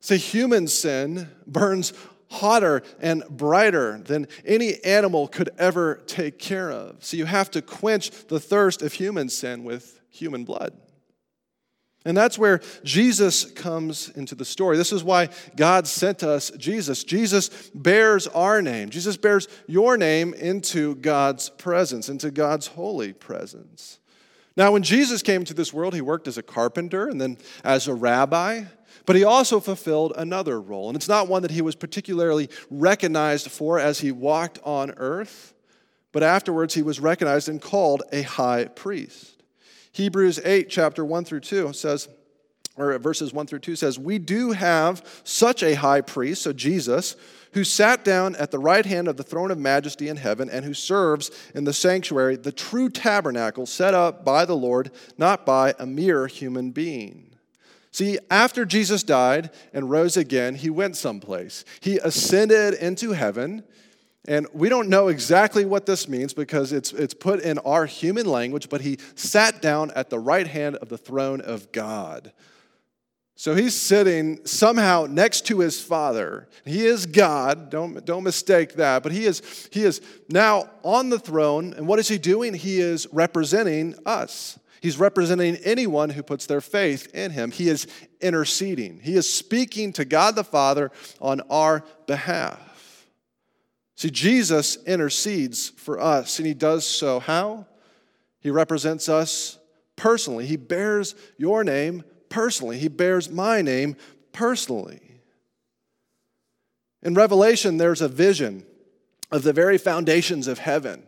See, 0.00 0.16
human 0.16 0.68
sin 0.68 1.28
burns 1.46 1.92
hotter 2.30 2.82
and 3.00 3.24
brighter 3.28 3.98
than 3.98 4.28
any 4.44 4.82
animal 4.84 5.28
could 5.28 5.50
ever 5.58 6.02
take 6.06 6.38
care 6.38 6.70
of. 6.70 7.04
So 7.04 7.16
you 7.16 7.24
have 7.24 7.50
to 7.52 7.62
quench 7.62 8.10
the 8.28 8.40
thirst 8.40 8.82
of 8.82 8.92
human 8.92 9.28
sin 9.28 9.64
with 9.64 10.00
human 10.10 10.44
blood. 10.44 10.72
And 12.08 12.16
that's 12.16 12.38
where 12.38 12.62
Jesus 12.84 13.44
comes 13.44 14.08
into 14.08 14.34
the 14.34 14.46
story. 14.46 14.78
This 14.78 14.94
is 14.94 15.04
why 15.04 15.28
God 15.56 15.86
sent 15.86 16.22
us 16.22 16.50
Jesus. 16.56 17.04
Jesus 17.04 17.70
bears 17.74 18.26
our 18.28 18.62
name. 18.62 18.88
Jesus 18.88 19.18
bears 19.18 19.46
your 19.66 19.98
name 19.98 20.32
into 20.32 20.94
God's 20.94 21.50
presence, 21.50 22.08
into 22.08 22.30
God's 22.30 22.68
holy 22.68 23.12
presence. 23.12 23.98
Now, 24.56 24.72
when 24.72 24.82
Jesus 24.82 25.20
came 25.20 25.44
to 25.44 25.52
this 25.52 25.70
world, 25.70 25.92
he 25.94 26.00
worked 26.00 26.26
as 26.26 26.38
a 26.38 26.42
carpenter 26.42 27.08
and 27.08 27.20
then 27.20 27.36
as 27.62 27.88
a 27.88 27.94
rabbi, 27.94 28.64
but 29.04 29.14
he 29.14 29.22
also 29.22 29.60
fulfilled 29.60 30.14
another 30.16 30.62
role. 30.62 30.88
And 30.88 30.96
it's 30.96 31.08
not 31.08 31.28
one 31.28 31.42
that 31.42 31.50
he 31.50 31.60
was 31.60 31.76
particularly 31.76 32.48
recognized 32.70 33.50
for 33.50 33.78
as 33.78 34.00
he 34.00 34.12
walked 34.12 34.58
on 34.64 34.92
earth, 34.96 35.52
but 36.12 36.22
afterwards 36.22 36.72
he 36.72 36.80
was 36.80 37.00
recognized 37.00 37.50
and 37.50 37.60
called 37.60 38.02
a 38.12 38.22
high 38.22 38.64
priest. 38.64 39.37
Hebrews 39.98 40.38
8, 40.44 40.70
chapter 40.70 41.04
1 41.04 41.24
through 41.24 41.40
2 41.40 41.72
says, 41.72 42.08
or 42.76 42.96
verses 43.00 43.32
1 43.32 43.48
through 43.48 43.58
2 43.58 43.74
says, 43.74 43.98
We 43.98 44.20
do 44.20 44.52
have 44.52 45.04
such 45.24 45.64
a 45.64 45.74
high 45.74 46.02
priest, 46.02 46.42
so 46.42 46.52
Jesus, 46.52 47.16
who 47.52 47.64
sat 47.64 48.04
down 48.04 48.36
at 48.36 48.52
the 48.52 48.60
right 48.60 48.86
hand 48.86 49.08
of 49.08 49.16
the 49.16 49.24
throne 49.24 49.50
of 49.50 49.58
majesty 49.58 50.08
in 50.08 50.16
heaven 50.16 50.48
and 50.48 50.64
who 50.64 50.72
serves 50.72 51.32
in 51.52 51.64
the 51.64 51.72
sanctuary, 51.72 52.36
the 52.36 52.52
true 52.52 52.88
tabernacle 52.88 53.66
set 53.66 53.92
up 53.92 54.24
by 54.24 54.44
the 54.44 54.56
Lord, 54.56 54.92
not 55.16 55.44
by 55.44 55.74
a 55.80 55.86
mere 55.86 56.28
human 56.28 56.70
being. 56.70 57.34
See, 57.90 58.20
after 58.30 58.64
Jesus 58.64 59.02
died 59.02 59.50
and 59.72 59.90
rose 59.90 60.16
again, 60.16 60.54
he 60.54 60.70
went 60.70 60.96
someplace. 60.96 61.64
He 61.80 61.98
ascended 61.98 62.74
into 62.74 63.14
heaven 63.14 63.64
And 64.28 64.46
we 64.52 64.68
don't 64.68 64.90
know 64.90 65.08
exactly 65.08 65.64
what 65.64 65.86
this 65.86 66.06
means 66.06 66.34
because 66.34 66.70
it's, 66.70 66.92
it's 66.92 67.14
put 67.14 67.40
in 67.40 67.56
our 67.60 67.86
human 67.86 68.26
language, 68.26 68.68
but 68.68 68.82
he 68.82 68.98
sat 69.14 69.62
down 69.62 69.90
at 69.92 70.10
the 70.10 70.18
right 70.18 70.46
hand 70.46 70.76
of 70.76 70.90
the 70.90 70.98
throne 70.98 71.40
of 71.40 71.72
God. 71.72 72.32
So 73.36 73.54
he's 73.54 73.74
sitting 73.74 74.44
somehow 74.44 75.06
next 75.08 75.46
to 75.46 75.60
his 75.60 75.80
father. 75.80 76.46
He 76.66 76.84
is 76.84 77.06
God, 77.06 77.70
don't, 77.70 78.04
don't 78.04 78.22
mistake 78.22 78.74
that, 78.74 79.02
but 79.02 79.12
he 79.12 79.24
is, 79.24 79.68
he 79.72 79.82
is 79.82 80.02
now 80.28 80.68
on 80.82 81.08
the 81.08 81.18
throne. 81.18 81.72
And 81.72 81.88
what 81.88 81.98
is 81.98 82.08
he 82.08 82.18
doing? 82.18 82.52
He 82.52 82.80
is 82.80 83.06
representing 83.10 83.94
us. 84.04 84.58
He's 84.82 84.98
representing 84.98 85.56
anyone 85.64 86.10
who 86.10 86.22
puts 86.22 86.44
their 86.44 86.60
faith 86.60 87.14
in 87.14 87.30
him. 87.30 87.50
He 87.50 87.70
is 87.70 87.86
interceding, 88.20 89.00
he 89.02 89.14
is 89.14 89.32
speaking 89.32 89.94
to 89.94 90.04
God 90.04 90.34
the 90.34 90.44
Father 90.44 90.90
on 91.18 91.40
our 91.48 91.82
behalf. 92.06 92.67
See, 93.98 94.10
Jesus 94.10 94.76
intercedes 94.84 95.70
for 95.70 95.98
us, 95.98 96.38
and 96.38 96.46
he 96.46 96.54
does 96.54 96.86
so 96.86 97.18
how? 97.18 97.66
He 98.38 98.48
represents 98.48 99.08
us 99.08 99.58
personally. 99.96 100.46
He 100.46 100.54
bears 100.54 101.16
your 101.36 101.64
name 101.64 102.04
personally, 102.28 102.78
he 102.78 102.86
bears 102.86 103.28
my 103.28 103.60
name 103.60 103.96
personally. 104.30 105.00
In 107.02 107.14
Revelation, 107.14 107.76
there's 107.76 108.00
a 108.00 108.06
vision 108.06 108.64
of 109.32 109.42
the 109.42 109.52
very 109.52 109.78
foundations 109.78 110.46
of 110.46 110.60
heaven. 110.60 111.02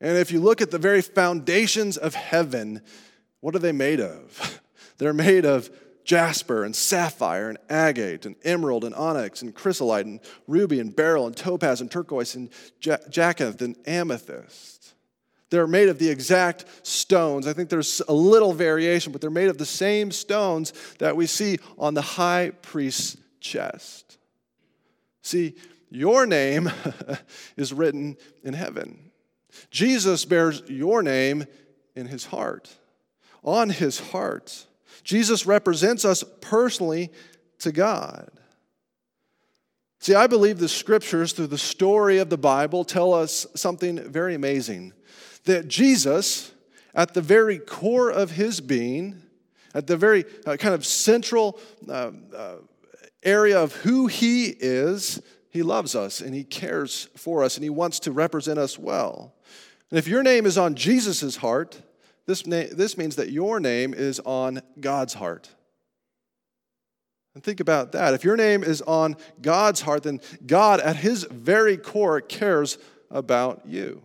And 0.00 0.18
if 0.18 0.32
you 0.32 0.40
look 0.40 0.60
at 0.60 0.72
the 0.72 0.78
very 0.78 1.02
foundations 1.02 1.96
of 1.96 2.16
heaven, 2.16 2.82
what 3.38 3.54
are 3.54 3.60
they 3.60 3.70
made 3.70 4.00
of? 4.00 4.60
They're 4.98 5.12
made 5.12 5.44
of 5.44 5.70
jasper 6.08 6.64
and 6.64 6.74
sapphire 6.74 7.50
and 7.50 7.58
agate 7.68 8.24
and 8.24 8.34
emerald 8.42 8.82
and 8.82 8.94
onyx 8.94 9.42
and 9.42 9.54
chrysolite 9.54 10.06
and 10.06 10.20
ruby 10.46 10.80
and 10.80 10.96
beryl 10.96 11.26
and 11.26 11.36
topaz 11.36 11.82
and 11.82 11.90
turquoise 11.90 12.34
and 12.34 12.48
jacinth 12.80 13.60
and 13.60 13.76
amethyst. 13.86 14.94
They're 15.50 15.66
made 15.66 15.90
of 15.90 15.98
the 15.98 16.08
exact 16.08 16.64
stones. 16.82 17.46
I 17.46 17.52
think 17.52 17.68
there's 17.68 18.00
a 18.08 18.14
little 18.14 18.54
variation, 18.54 19.12
but 19.12 19.20
they're 19.20 19.28
made 19.28 19.50
of 19.50 19.58
the 19.58 19.66
same 19.66 20.10
stones 20.10 20.72
that 20.98 21.14
we 21.14 21.26
see 21.26 21.58
on 21.78 21.92
the 21.92 22.02
high 22.02 22.52
priest's 22.62 23.18
chest. 23.40 24.16
See, 25.20 25.56
your 25.90 26.24
name 26.24 26.70
is 27.58 27.74
written 27.74 28.16
in 28.42 28.54
heaven. 28.54 29.10
Jesus 29.70 30.24
bears 30.24 30.62
your 30.68 31.02
name 31.02 31.44
in 31.94 32.06
his 32.06 32.24
heart, 32.24 32.74
on 33.44 33.68
his 33.68 34.00
heart. 34.00 34.64
Jesus 35.04 35.46
represents 35.46 36.04
us 36.04 36.24
personally 36.40 37.10
to 37.60 37.72
God. 37.72 38.30
See, 40.00 40.14
I 40.14 40.26
believe 40.26 40.58
the 40.58 40.68
scriptures, 40.68 41.32
through 41.32 41.48
the 41.48 41.58
story 41.58 42.18
of 42.18 42.30
the 42.30 42.38
Bible, 42.38 42.84
tell 42.84 43.12
us 43.12 43.46
something 43.54 43.98
very 44.10 44.34
amazing. 44.34 44.92
That 45.44 45.66
Jesus, 45.66 46.52
at 46.94 47.14
the 47.14 47.20
very 47.20 47.58
core 47.58 48.10
of 48.10 48.32
his 48.32 48.60
being, 48.60 49.22
at 49.74 49.86
the 49.86 49.96
very 49.96 50.24
uh, 50.46 50.56
kind 50.56 50.74
of 50.74 50.86
central 50.86 51.58
uh, 51.88 52.12
uh, 52.34 52.56
area 53.22 53.60
of 53.60 53.74
who 53.76 54.06
he 54.06 54.46
is, 54.46 55.20
he 55.50 55.62
loves 55.62 55.94
us 55.94 56.20
and 56.20 56.34
he 56.34 56.44
cares 56.44 57.08
for 57.16 57.42
us 57.42 57.56
and 57.56 57.64
he 57.64 57.70
wants 57.70 57.98
to 58.00 58.12
represent 58.12 58.58
us 58.58 58.78
well. 58.78 59.34
And 59.90 59.98
if 59.98 60.06
your 60.06 60.22
name 60.22 60.46
is 60.46 60.58
on 60.58 60.74
Jesus' 60.74 61.36
heart, 61.36 61.82
this, 62.28 62.46
na- 62.46 62.66
this 62.70 62.98
means 62.98 63.16
that 63.16 63.30
your 63.30 63.58
name 63.58 63.94
is 63.94 64.20
on 64.20 64.60
God's 64.78 65.14
heart. 65.14 65.48
And 67.34 67.42
think 67.42 67.58
about 67.58 67.92
that. 67.92 68.12
If 68.12 68.22
your 68.22 68.36
name 68.36 68.62
is 68.62 68.82
on 68.82 69.16
God's 69.40 69.80
heart, 69.80 70.02
then 70.02 70.20
God, 70.46 70.80
at 70.80 70.96
his 70.96 71.24
very 71.24 71.78
core, 71.78 72.20
cares 72.20 72.76
about 73.10 73.62
you. 73.64 74.02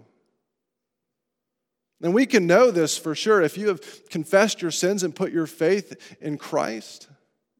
And 2.02 2.14
we 2.14 2.26
can 2.26 2.48
know 2.48 2.72
this 2.72 2.98
for 2.98 3.14
sure. 3.14 3.42
If 3.42 3.58
you 3.58 3.68
have 3.68 4.10
confessed 4.10 4.62
your 4.62 4.72
sins 4.72 5.04
and 5.04 5.14
put 5.14 5.34
your 5.34 5.48
faith 5.48 6.16
in 6.22 6.38
Christ, 6.38 7.10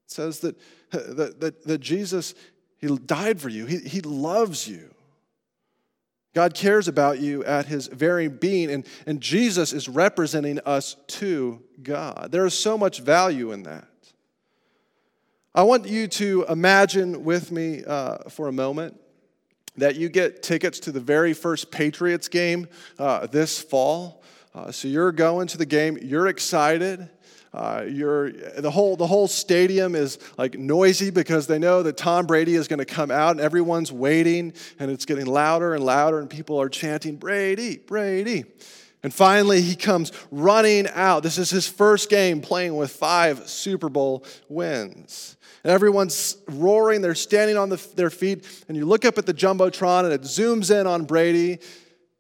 it 0.06 0.12
says 0.12 0.40
that, 0.40 0.58
that, 0.92 1.42
that, 1.42 1.64
that 1.66 1.80
Jesus, 1.80 2.36
He 2.78 2.88
died 2.88 3.42
for 3.42 3.50
you, 3.50 3.66
He, 3.66 3.80
he 3.80 4.00
loves 4.00 4.66
you. 4.66 4.94
God 6.34 6.56
cares 6.56 6.88
about 6.88 7.20
you 7.20 7.44
at 7.46 7.68
his 7.68 7.88
very 7.88 8.28
being, 8.28 8.72
and, 8.72 8.86
and 9.06 9.22
Jesus 9.22 9.72
is 9.72 9.88
representing 9.88 10.60
us 10.66 10.96
to 11.08 11.62
God. 11.82 12.30
There 12.32 12.46
is 12.46 12.58
so 12.58 12.78
much 12.78 13.02
value 13.02 13.52
in 13.52 13.64
that. 13.64 13.88
I 15.54 15.62
want 15.62 15.88
you 15.88 16.08
to 16.08 16.46
imagine 16.50 17.24
with 17.24 17.52
me 17.52 17.84
uh, 17.86 18.30
for 18.30 18.48
a 18.48 18.52
moment 18.52 19.00
that 19.78 19.96
you 19.96 20.10
get 20.10 20.42
tickets 20.42 20.80
to 20.82 20.92
the 20.92 21.00
very 21.00 21.34
first 21.34 21.70
Patriots 21.70 22.28
game 22.28 22.68
uh, 22.98 23.28
this 23.28 23.62
fall. 23.62 24.24
Uh, 24.56 24.72
so 24.72 24.88
you're 24.88 25.12
going 25.12 25.48
to 25.48 25.58
the 25.58 25.66
game, 25.66 25.98
you're 26.02 26.28
excited. 26.28 27.10
Uh, 27.54 27.86
you're, 27.88 28.32
the, 28.32 28.72
whole, 28.72 28.96
the 28.96 29.06
whole 29.06 29.28
stadium 29.28 29.94
is 29.94 30.18
like 30.38 30.58
noisy 30.58 31.12
because 31.12 31.46
they 31.46 31.60
know 31.60 31.84
that 31.84 31.98
Tom 31.98 32.26
Brady 32.26 32.56
is 32.56 32.68
going 32.68 32.80
to 32.80 32.86
come 32.86 33.12
out 33.12 33.32
and 33.32 33.40
everyone's 33.40 33.92
waiting 33.92 34.54
and 34.80 34.90
it's 34.90 35.06
getting 35.06 35.28
louder 35.28 35.76
and 35.76 35.84
louder 35.84 36.20
and 36.20 36.30
people 36.30 36.60
are 36.60 36.70
chanting, 36.70 37.16
Brady, 37.16 37.78
Brady. 37.78 38.46
And 39.04 39.14
finally, 39.14 39.62
he 39.62 39.76
comes 39.76 40.12
running 40.32 40.88
out. 40.88 41.24
This 41.24 41.38
is 41.38 41.50
his 41.50 41.68
first 41.68 42.10
game 42.10 42.42
playing 42.42 42.76
with 42.76 42.90
five 42.90 43.48
Super 43.50 43.90
Bowl 43.90 44.26
wins. 44.48 45.36
And 45.64 45.72
everyone's 45.72 46.38
roaring, 46.48 47.02
they're 47.02 47.14
standing 47.14 47.58
on 47.58 47.70
the, 47.70 47.86
their 47.96 48.10
feet, 48.10 48.64
and 48.68 48.76
you 48.76 48.86
look 48.86 49.06
up 49.06 49.18
at 49.18 49.26
the 49.26 49.34
Jumbotron 49.34 50.06
and 50.06 50.14
it 50.14 50.22
zooms 50.22 50.78
in 50.78 50.88
on 50.88 51.06
Brady, 51.06 51.60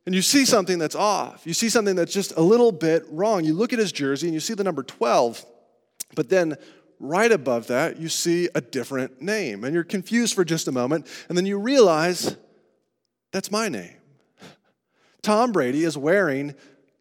and 0.05 0.13
you 0.13 0.21
see 0.21 0.45
something 0.45 0.79
that's 0.79 0.95
off. 0.95 1.45
You 1.45 1.53
see 1.53 1.69
something 1.69 1.95
that's 1.95 2.13
just 2.13 2.33
a 2.35 2.41
little 2.41 2.71
bit 2.71 3.05
wrong. 3.09 3.45
You 3.45 3.53
look 3.53 3.73
at 3.73 3.79
his 3.79 3.91
jersey 3.91 4.27
and 4.27 4.33
you 4.33 4.39
see 4.39 4.53
the 4.53 4.63
number 4.63 4.83
12, 4.83 5.45
but 6.15 6.29
then 6.29 6.55
right 6.99 7.31
above 7.31 7.67
that, 7.67 7.99
you 7.99 8.09
see 8.09 8.49
a 8.55 8.61
different 8.61 9.21
name. 9.21 9.63
And 9.63 9.73
you're 9.73 9.83
confused 9.83 10.35
for 10.35 10.45
just 10.45 10.67
a 10.67 10.71
moment, 10.71 11.07
and 11.29 11.37
then 11.37 11.45
you 11.45 11.57
realize 11.57 12.35
that's 13.31 13.51
my 13.51 13.69
name. 13.69 13.95
Tom 15.21 15.51
Brady 15.51 15.83
is 15.83 15.97
wearing 15.97 16.53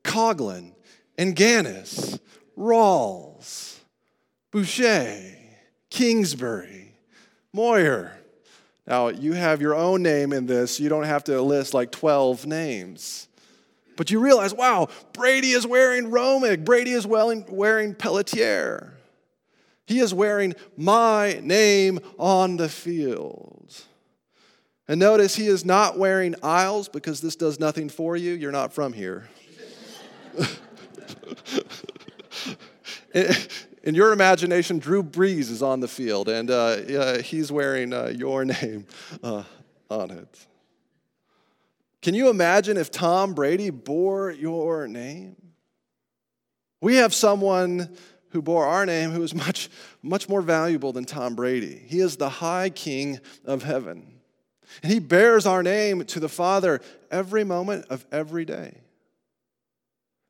Coughlin 0.04 0.72
and 1.18 1.34
Gannis, 1.34 2.20
Rawls, 2.56 3.78
Boucher, 4.52 5.36
Kingsbury, 5.90 6.94
Moyer, 7.52 8.12
now, 8.86 9.08
you 9.08 9.32
have 9.32 9.60
your 9.60 9.74
own 9.74 10.02
name 10.02 10.32
in 10.32 10.46
this. 10.46 10.80
You 10.80 10.88
don't 10.88 11.04
have 11.04 11.24
to 11.24 11.40
list 11.40 11.72
like 11.72 11.92
12 11.92 12.46
names. 12.46 13.28
But 13.96 14.10
you 14.10 14.18
realize, 14.20 14.52
wow, 14.52 14.88
Brady 15.12 15.50
is 15.50 15.66
wearing 15.66 16.10
Romig. 16.10 16.64
Brady 16.64 16.92
is 16.92 17.06
wearing 17.06 17.94
Pelletier. 17.94 18.94
He 19.86 20.00
is 20.00 20.12
wearing 20.12 20.54
my 20.76 21.38
name 21.42 22.00
on 22.18 22.56
the 22.56 22.68
field. 22.68 23.82
And 24.88 24.98
notice 24.98 25.36
he 25.36 25.46
is 25.46 25.64
not 25.64 25.96
wearing 25.96 26.34
aisles 26.42 26.88
because 26.88 27.20
this 27.20 27.36
does 27.36 27.60
nothing 27.60 27.88
for 27.88 28.16
you. 28.16 28.32
You're 28.32 28.50
not 28.50 28.72
from 28.72 28.92
here. 28.92 29.28
in 33.82 33.94
your 33.94 34.12
imagination, 34.12 34.78
Drew 34.78 35.02
Brees 35.02 35.50
is 35.50 35.62
on 35.62 35.80
the 35.80 35.88
field 35.88 36.28
and 36.28 36.50
uh, 36.50 36.54
uh, 36.54 37.18
he's 37.22 37.50
wearing 37.50 37.92
uh, 37.92 38.12
your 38.16 38.44
name 38.62 38.86
uh, 39.22 39.42
on 39.90 40.10
it. 40.10 40.46
Can 42.00 42.14
you 42.14 42.30
imagine 42.30 42.76
if 42.76 42.90
Tom 42.90 43.32
Brady 43.32 43.70
bore 43.70 44.30
your 44.30 44.88
name? 44.88 45.36
We 46.80 46.96
have 46.96 47.14
someone 47.14 47.96
who 48.30 48.42
bore 48.42 48.66
our 48.66 48.84
name 48.84 49.10
who 49.10 49.22
is 49.22 49.34
much, 49.34 49.68
much 50.02 50.28
more 50.28 50.42
valuable 50.42 50.92
than 50.92 51.04
Tom 51.04 51.36
Brady. 51.36 51.80
He 51.86 52.00
is 52.00 52.16
the 52.16 52.28
high 52.28 52.70
king 52.70 53.20
of 53.44 53.62
heaven. 53.62 54.20
And 54.82 54.92
he 54.92 54.98
bears 54.98 55.46
our 55.46 55.62
name 55.62 56.04
to 56.06 56.18
the 56.18 56.28
Father 56.28 56.80
every 57.10 57.44
moment 57.44 57.86
of 57.90 58.04
every 58.10 58.44
day. 58.44 58.81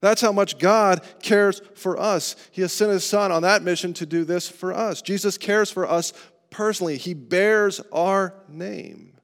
That's 0.03 0.21
how 0.21 0.33
much 0.33 0.59
God 0.59 1.01
cares 1.23 1.62
for 1.77 1.99
us. 1.99 2.35
He 2.51 2.61
has 2.62 2.73
sent 2.73 2.91
his 2.91 3.05
son 3.05 3.31
on 3.31 3.43
that 3.43 3.62
mission 3.62 3.95
to 3.95 4.05
do 4.05 4.25
this 4.25 4.49
for 4.49 4.75
us. 4.75 5.01
Jesus 5.01 5.38
cares 5.38 5.71
for 5.71 5.88
us 5.88 6.12
personally, 6.51 6.99
he 6.99 7.15
bears 7.15 7.81
our 7.93 8.35
name. 8.49 9.15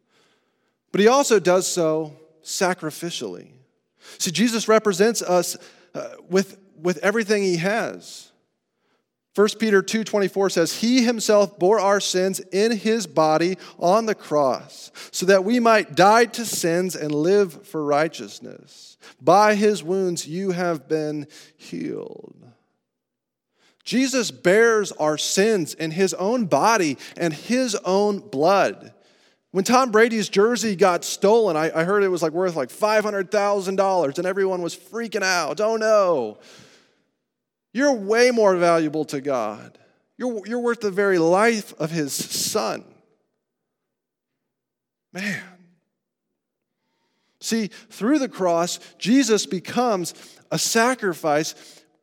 But 0.93 1.01
he 1.01 1.09
also 1.09 1.39
does 1.39 1.67
so 1.67 2.17
sacrificially. 2.43 3.51
See, 4.19 4.31
Jesus 4.31 4.69
represents 4.69 5.21
us 5.21 5.57
uh, 5.95 6.09
with, 6.31 6.59
with 6.81 6.99
everything 6.99 7.43
he 7.43 7.57
has. 7.57 8.31
1 9.39 9.49
Peter 9.61 9.83
2:24 9.83 10.51
says 10.51 10.73
he 10.81 11.05
himself 11.05 11.61
bore 11.61 11.79
our 11.79 12.01
sins 12.01 12.41
in 12.51 12.73
his 12.73 13.07
body 13.07 13.57
on 13.79 14.07
the 14.07 14.15
cross 14.15 14.91
so 15.13 15.25
that 15.27 15.45
we 15.45 15.61
might 15.61 15.95
die 15.95 16.25
to 16.25 16.45
sins 16.45 16.97
and 16.97 17.15
live 17.15 17.65
for 17.65 17.85
righteousness. 17.85 18.97
By 19.23 19.55
his 19.55 19.81
wounds 19.81 20.27
you 20.27 20.51
have 20.51 20.89
been 20.89 21.29
healed. 21.57 22.35
Jesus 23.85 24.33
bears 24.33 24.91
our 24.91 25.17
sins 25.17 25.73
in 25.73 25.93
his 25.93 26.15
own 26.15 26.47
body 26.47 26.99
and 27.17 27.33
his 27.33 27.77
own 27.85 28.19
blood. 28.19 28.93
When 29.53 29.63
Tom 29.63 29.93
Brady's 29.93 30.29
jersey 30.29 30.75
got 30.75 31.05
stolen, 31.05 31.57
I, 31.57 31.71
I 31.73 31.85
heard 31.85 32.03
it 32.03 32.09
was 32.09 32.23
like 32.23 32.33
worth 32.33 32.57
like 32.57 32.71
$500,000 32.71 34.19
and 34.19 34.27
everyone 34.27 34.63
was 34.63 34.77
freaking 34.77 35.23
out. 35.23 35.61
Oh 35.61 35.77
no. 35.77 36.39
You're 37.73 37.93
way 37.93 38.31
more 38.31 38.57
valuable 38.57 39.05
to 39.07 39.21
God. 39.21 39.79
You're, 40.17 40.47
you're 40.47 40.61
worth 40.61 40.81
the 40.81 40.91
very 40.91 41.19
life 41.19 41.73
of 41.79 41.91
his 41.91 42.13
son. 42.13 42.85
Man. 45.13 45.43
See, 47.41 47.69
through 47.69 48.19
the 48.19 48.29
cross, 48.29 48.81
Jesus 48.99 49.47
becomes 49.47 50.13
a 50.51 50.59
sacrifice, 50.59 51.55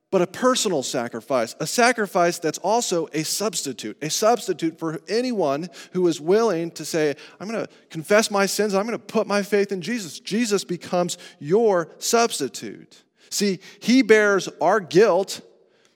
but 0.09 0.21
a 0.21 0.27
personal 0.27 0.81
sacrifice, 0.81 1.55
a 1.59 1.67
sacrifice 1.67 2.39
that's 2.39 2.57
also 2.59 3.09
a 3.11 3.23
substitute, 3.23 3.97
a 4.01 4.09
substitute 4.09 4.79
for 4.79 5.01
anyone 5.09 5.67
who 5.91 6.07
is 6.07 6.21
willing 6.21 6.71
to 6.71 6.85
say, 6.85 7.15
I'm 7.39 7.49
going 7.49 7.65
to 7.65 7.71
confess 7.89 8.31
my 8.31 8.45
sins, 8.45 8.73
I'm 8.73 8.85
going 8.85 8.97
to 8.97 9.05
put 9.05 9.27
my 9.27 9.43
faith 9.43 9.73
in 9.73 9.81
Jesus. 9.81 10.19
Jesus 10.19 10.63
becomes 10.63 11.17
your 11.39 11.89
substitute. 11.97 13.03
See, 13.29 13.59
he 13.81 14.03
bears 14.03 14.47
our 14.61 14.79
guilt, 14.79 15.41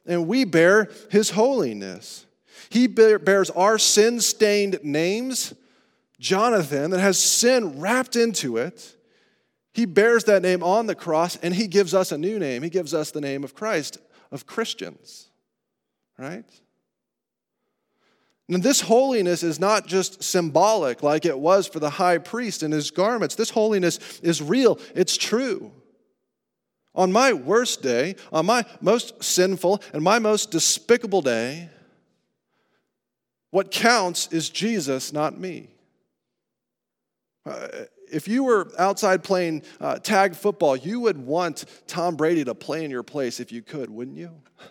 and 0.10 0.28
we 0.28 0.44
bear 0.44 0.90
his 1.10 1.30
holiness. 1.30 2.26
He 2.70 2.88
bears 2.88 3.50
our 3.52 3.78
sin 3.78 4.20
stained 4.20 4.80
names, 4.84 5.54
Jonathan, 6.20 6.92
that 6.92 7.00
has 7.00 7.18
sin 7.18 7.80
wrapped 7.80 8.18
into 8.18 8.58
it 8.58 8.98
he 9.80 9.86
bears 9.86 10.26
that 10.26 10.42
name 10.42 10.64
on 10.64 10.88
the 10.88 10.96
cross 10.96 11.38
and 11.38 11.54
he 11.54 11.68
gives 11.68 11.94
us 11.94 12.12
a 12.12 12.18
new 12.18 12.40
name. 12.40 12.64
He 12.64 12.70
gives 12.70 12.94
us 12.94 13.12
the 13.12 13.22
name 13.22 13.44
of 13.44 13.54
Christ, 13.54 13.98
of 14.32 14.46
Christians, 14.46 15.30
right? 16.18 16.44
And 18.50 18.64
this 18.64 18.82
holiness 18.82 19.44
is 19.44 19.60
not 19.60 19.86
just 19.86 20.24
symbolic 20.24 21.04
like 21.04 21.26
it 21.26 21.40
was 21.40 21.68
for 21.68 21.80
the 21.80 21.92
high 21.92 22.18
priest 22.18 22.64
and 22.64 22.74
his 22.74 22.90
garments. 22.90 23.36
This 23.36 23.52
holiness 23.52 24.20
is 24.22 24.42
real, 24.42 24.80
it's 24.96 25.16
true. 25.16 25.72
On 27.00 27.14
my 27.14 27.32
worst 27.32 27.82
day, 27.82 28.18
on 28.34 28.46
my 28.46 28.66
most 28.82 29.24
sinful 29.24 29.82
and 29.94 30.04
my 30.04 30.20
most 30.20 30.52
despicable 30.52 31.22
day, 31.22 31.70
what 33.52 33.72
counts 33.72 34.28
is 34.34 34.50
Jesus, 34.50 35.14
not 35.14 35.40
me. 35.40 35.70
Uh, 37.46 37.70
if 38.12 38.28
you 38.28 38.44
were 38.44 38.70
outside 38.78 39.24
playing 39.24 39.64
uh, 39.80 40.00
tag 40.00 40.36
football, 40.36 40.76
you 40.76 41.00
would 41.00 41.18
want 41.18 41.64
Tom 41.88 42.18
Brady 42.18 42.44
to 42.44 42.54
play 42.54 42.84
in 42.84 42.92
your 42.92 43.04
place 43.04 43.40
if 43.40 43.50
you 43.54 43.62
could, 43.62 43.90
wouldn't 43.90 44.18
you? 44.18 44.32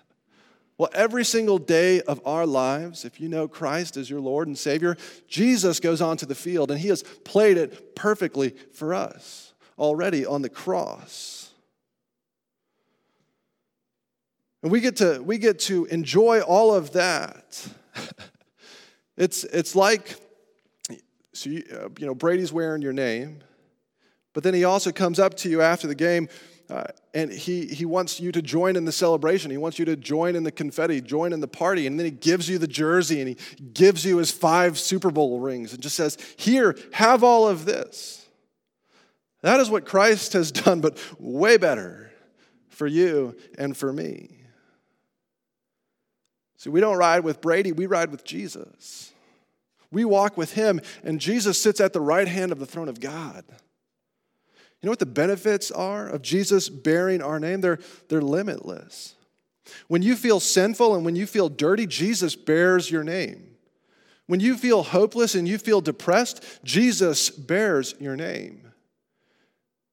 Well, 0.76 0.90
every 0.92 1.24
single 1.24 1.58
day 1.58 2.02
of 2.02 2.20
our 2.24 2.46
lives, 2.46 3.04
if 3.04 3.20
you 3.20 3.28
know 3.28 3.48
Christ 3.48 3.96
as 3.96 4.08
your 4.08 4.20
Lord 4.20 4.46
and 4.46 4.56
Savior, 4.56 4.96
Jesus 5.26 5.80
goes 5.80 6.00
onto 6.00 6.24
the 6.24 6.36
field 6.36 6.70
and 6.70 6.78
He 6.78 6.86
has 6.86 7.02
played 7.02 7.56
it 7.56 7.96
perfectly 7.96 8.50
for 8.74 8.94
us 8.94 9.54
already 9.76 10.24
on 10.24 10.42
the 10.42 10.48
cross. 10.48 11.37
And 14.62 14.72
we 14.72 14.80
get 14.80 14.96
to, 14.96 15.20
we 15.22 15.38
get 15.38 15.58
to 15.60 15.84
enjoy 15.86 16.40
all 16.40 16.74
of 16.74 16.92
that. 16.92 17.68
it's, 19.16 19.44
it's 19.44 19.76
like 19.76 20.16
so, 21.32 21.50
you, 21.50 21.64
uh, 21.72 21.88
you 21.98 22.06
know, 22.06 22.14
Brady's 22.14 22.52
wearing 22.52 22.82
your 22.82 22.92
name, 22.92 23.40
but 24.32 24.42
then 24.42 24.54
he 24.54 24.64
also 24.64 24.90
comes 24.90 25.18
up 25.18 25.34
to 25.38 25.48
you 25.48 25.62
after 25.62 25.86
the 25.86 25.94
game 25.94 26.28
uh, 26.70 26.84
and 27.14 27.32
he, 27.32 27.66
he 27.66 27.86
wants 27.86 28.20
you 28.20 28.30
to 28.30 28.42
join 28.42 28.76
in 28.76 28.84
the 28.84 28.92
celebration. 28.92 29.50
He 29.50 29.56
wants 29.56 29.78
you 29.78 29.86
to 29.86 29.96
join 29.96 30.36
in 30.36 30.42
the 30.42 30.52
confetti, 30.52 31.00
join 31.00 31.32
in 31.32 31.40
the 31.40 31.48
party. 31.48 31.86
And 31.86 31.98
then 31.98 32.04
he 32.04 32.10
gives 32.10 32.48
you 32.48 32.58
the 32.58 32.66
jersey 32.66 33.20
and 33.20 33.28
he 33.28 33.36
gives 33.72 34.04
you 34.04 34.18
his 34.18 34.30
five 34.30 34.78
Super 34.78 35.10
Bowl 35.10 35.40
rings 35.40 35.72
and 35.72 35.82
just 35.82 35.96
says, 35.96 36.18
Here, 36.36 36.76
have 36.92 37.24
all 37.24 37.48
of 37.48 37.64
this. 37.64 38.26
That 39.40 39.60
is 39.60 39.70
what 39.70 39.86
Christ 39.86 40.34
has 40.34 40.52
done, 40.52 40.80
but 40.80 40.98
way 41.18 41.56
better 41.56 42.10
for 42.68 42.86
you 42.86 43.34
and 43.56 43.76
for 43.76 43.92
me. 43.92 44.37
See, 46.58 46.70
we 46.70 46.80
don't 46.80 46.98
ride 46.98 47.20
with 47.20 47.40
Brady, 47.40 47.72
we 47.72 47.86
ride 47.86 48.10
with 48.10 48.24
Jesus. 48.24 49.12
We 49.90 50.04
walk 50.04 50.36
with 50.36 50.52
him, 50.52 50.80
and 51.02 51.20
Jesus 51.20 51.60
sits 51.60 51.80
at 51.80 51.94
the 51.94 52.00
right 52.00 52.28
hand 52.28 52.52
of 52.52 52.58
the 52.58 52.66
throne 52.66 52.88
of 52.88 53.00
God. 53.00 53.44
You 53.48 54.86
know 54.86 54.90
what 54.90 54.98
the 54.98 55.06
benefits 55.06 55.70
are 55.70 56.06
of 56.06 56.20
Jesus 56.20 56.68
bearing 56.68 57.22
our 57.22 57.40
name? 57.40 57.62
They're, 57.62 57.78
they're 58.08 58.20
limitless. 58.20 59.14
When 59.86 60.02
you 60.02 60.14
feel 60.14 60.40
sinful 60.40 60.94
and 60.94 61.04
when 61.04 61.16
you 61.16 61.26
feel 61.26 61.48
dirty, 61.48 61.86
Jesus 61.86 62.36
bears 62.36 62.90
your 62.90 63.02
name. 63.02 63.56
When 64.26 64.40
you 64.40 64.56
feel 64.56 64.82
hopeless 64.82 65.34
and 65.34 65.48
you 65.48 65.58
feel 65.58 65.80
depressed, 65.80 66.44
Jesus 66.62 67.30
bears 67.30 67.94
your 67.98 68.14
name. 68.14 68.67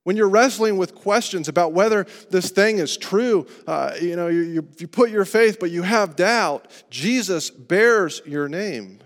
When 0.05 0.15
you're 0.15 0.29
wrestling 0.29 0.77
with 0.77 0.93
questions 0.93 1.47
about 1.47 1.73
whether 1.73 2.05
this 2.29 2.51
thing 2.51 2.77
is 2.77 2.95
true, 2.95 3.47
uh, 3.65 3.95
you 3.99 4.15
know, 4.15 4.27
you, 4.27 4.41
you, 4.41 4.67
you 4.77 4.87
put 4.87 5.09
your 5.09 5.25
faith, 5.25 5.57
but 5.59 5.71
you 5.71 5.81
have 5.81 6.15
doubt, 6.15 6.67
Jesus 6.91 7.49
bears 7.49 8.21
your 8.23 8.47
name. 8.47 8.99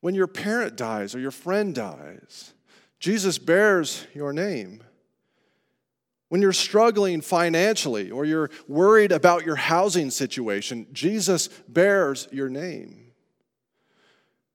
When 0.00 0.14
your 0.14 0.28
parent 0.28 0.76
dies 0.76 1.12
or 1.16 1.18
your 1.18 1.32
friend 1.32 1.74
dies, 1.74 2.54
Jesus 3.00 3.36
bears 3.36 4.06
your 4.14 4.32
name. 4.32 4.84
When 6.28 6.40
you're 6.40 6.52
struggling 6.52 7.20
financially 7.20 8.12
or 8.12 8.24
you're 8.24 8.48
worried 8.68 9.10
about 9.10 9.44
your 9.44 9.56
housing 9.56 10.10
situation, 10.10 10.86
Jesus 10.92 11.48
bears 11.66 12.28
your 12.30 12.48
name. 12.48 13.10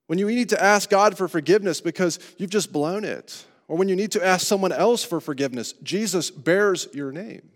When 0.05 0.17
you 0.17 0.27
need 0.27 0.47
to 0.49 0.63
ask 0.63 0.89
God 0.89 1.17
for 1.17 1.27
forgiveness 1.27 1.81
because 1.81 2.19
you've 2.37 2.51
just 2.51 2.71
blown 2.71 3.03
it, 3.03 3.45
or 3.67 3.77
when 3.77 3.89
you 3.89 3.95
need 3.95 4.11
to 4.13 4.25
ask 4.25 4.45
someone 4.47 4.71
else 4.71 5.03
for 5.03 5.19
forgiveness, 5.19 5.73
Jesus 5.83 6.31
bears 6.31 6.87
your 6.93 7.11
name. 7.11 7.49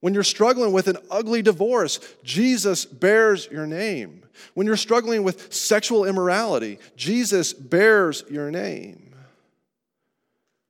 When 0.00 0.12
you're 0.12 0.22
struggling 0.22 0.72
with 0.72 0.88
an 0.88 0.98
ugly 1.10 1.40
divorce, 1.40 1.98
Jesus 2.22 2.84
bears 2.84 3.48
your 3.50 3.66
name. 3.66 4.22
When 4.52 4.66
you're 4.66 4.76
struggling 4.76 5.22
with 5.22 5.52
sexual 5.52 6.04
immorality, 6.04 6.78
Jesus 6.96 7.54
bears 7.54 8.24
your 8.28 8.50
name. 8.50 9.14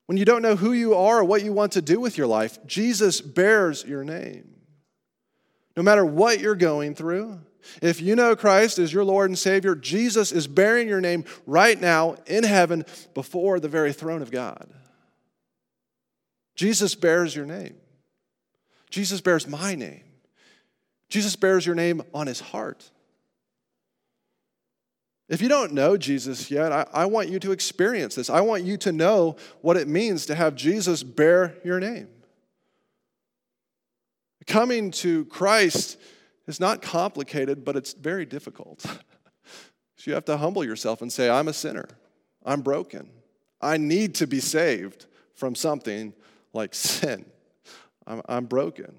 When 0.06 0.18
you 0.18 0.24
don't 0.24 0.42
know 0.42 0.54
who 0.54 0.72
you 0.72 0.94
are 0.94 1.20
or 1.20 1.24
what 1.24 1.42
you 1.42 1.52
want 1.52 1.72
to 1.72 1.82
do 1.82 1.98
with 1.98 2.18
your 2.18 2.26
life, 2.26 2.64
Jesus 2.66 3.20
bears 3.20 3.84
your 3.84 4.04
name. 4.04 4.54
No 5.76 5.82
matter 5.82 6.04
what 6.04 6.40
you're 6.40 6.54
going 6.54 6.94
through, 6.94 7.40
if 7.82 8.00
you 8.00 8.16
know 8.16 8.36
Christ 8.36 8.78
as 8.78 8.92
your 8.92 9.04
Lord 9.04 9.30
and 9.30 9.38
Savior, 9.38 9.74
Jesus 9.74 10.32
is 10.32 10.46
bearing 10.46 10.88
your 10.88 11.00
name 11.00 11.24
right 11.46 11.80
now 11.80 12.16
in 12.26 12.44
heaven 12.44 12.84
before 13.14 13.60
the 13.60 13.68
very 13.68 13.92
throne 13.92 14.22
of 14.22 14.30
God. 14.30 14.68
Jesus 16.54 16.94
bears 16.94 17.34
your 17.34 17.46
name. 17.46 17.76
Jesus 18.90 19.20
bears 19.20 19.48
my 19.48 19.74
name. 19.74 20.04
Jesus 21.08 21.36
bears 21.36 21.66
your 21.66 21.74
name 21.74 22.02
on 22.12 22.26
his 22.26 22.40
heart. 22.40 22.90
If 25.28 25.40
you 25.40 25.48
don't 25.48 25.72
know 25.72 25.96
Jesus 25.96 26.50
yet, 26.50 26.70
I, 26.70 26.86
I, 26.92 27.06
want 27.06 27.28
you 27.28 27.38
to 27.40 27.52
experience 27.52 28.14
this. 28.14 28.28
I 28.28 28.42
want 28.42 28.64
you 28.64 28.76
to 28.78 28.92
know 28.92 29.36
what 29.62 29.76
it 29.76 29.88
means 29.88 30.26
to 30.26 30.34
have 30.34 30.54
Jesus 30.54 31.02
bear 31.02 31.54
your 31.64 31.80
name. 31.80 32.08
Coming 34.46 34.90
to 34.92 35.24
Christ 35.26 35.96
is 36.46 36.60
not 36.60 36.82
complicated, 36.82 37.64
but 37.64 37.76
it's 37.76 37.94
very 37.94 38.26
difficult. 38.26 38.80
so 39.96 40.10
you 40.10 40.14
have 40.14 40.24
to 40.26 40.36
humble 40.36 40.64
yourself 40.64 41.02
and 41.02 41.12
say, 41.12 41.30
I'm 41.30 41.48
a 41.48 41.52
sinner. 41.52 41.88
I'm 42.44 42.60
broken. 42.60 43.10
I 43.60 43.76
need 43.78 44.14
to 44.16 44.26
be 44.26 44.40
saved 44.40 45.06
from 45.34 45.54
something 45.54 46.12
like 46.52 46.74
sin. 46.74 47.24
I'm, 48.06 48.22
I'm 48.28 48.44
broken. 48.44 48.94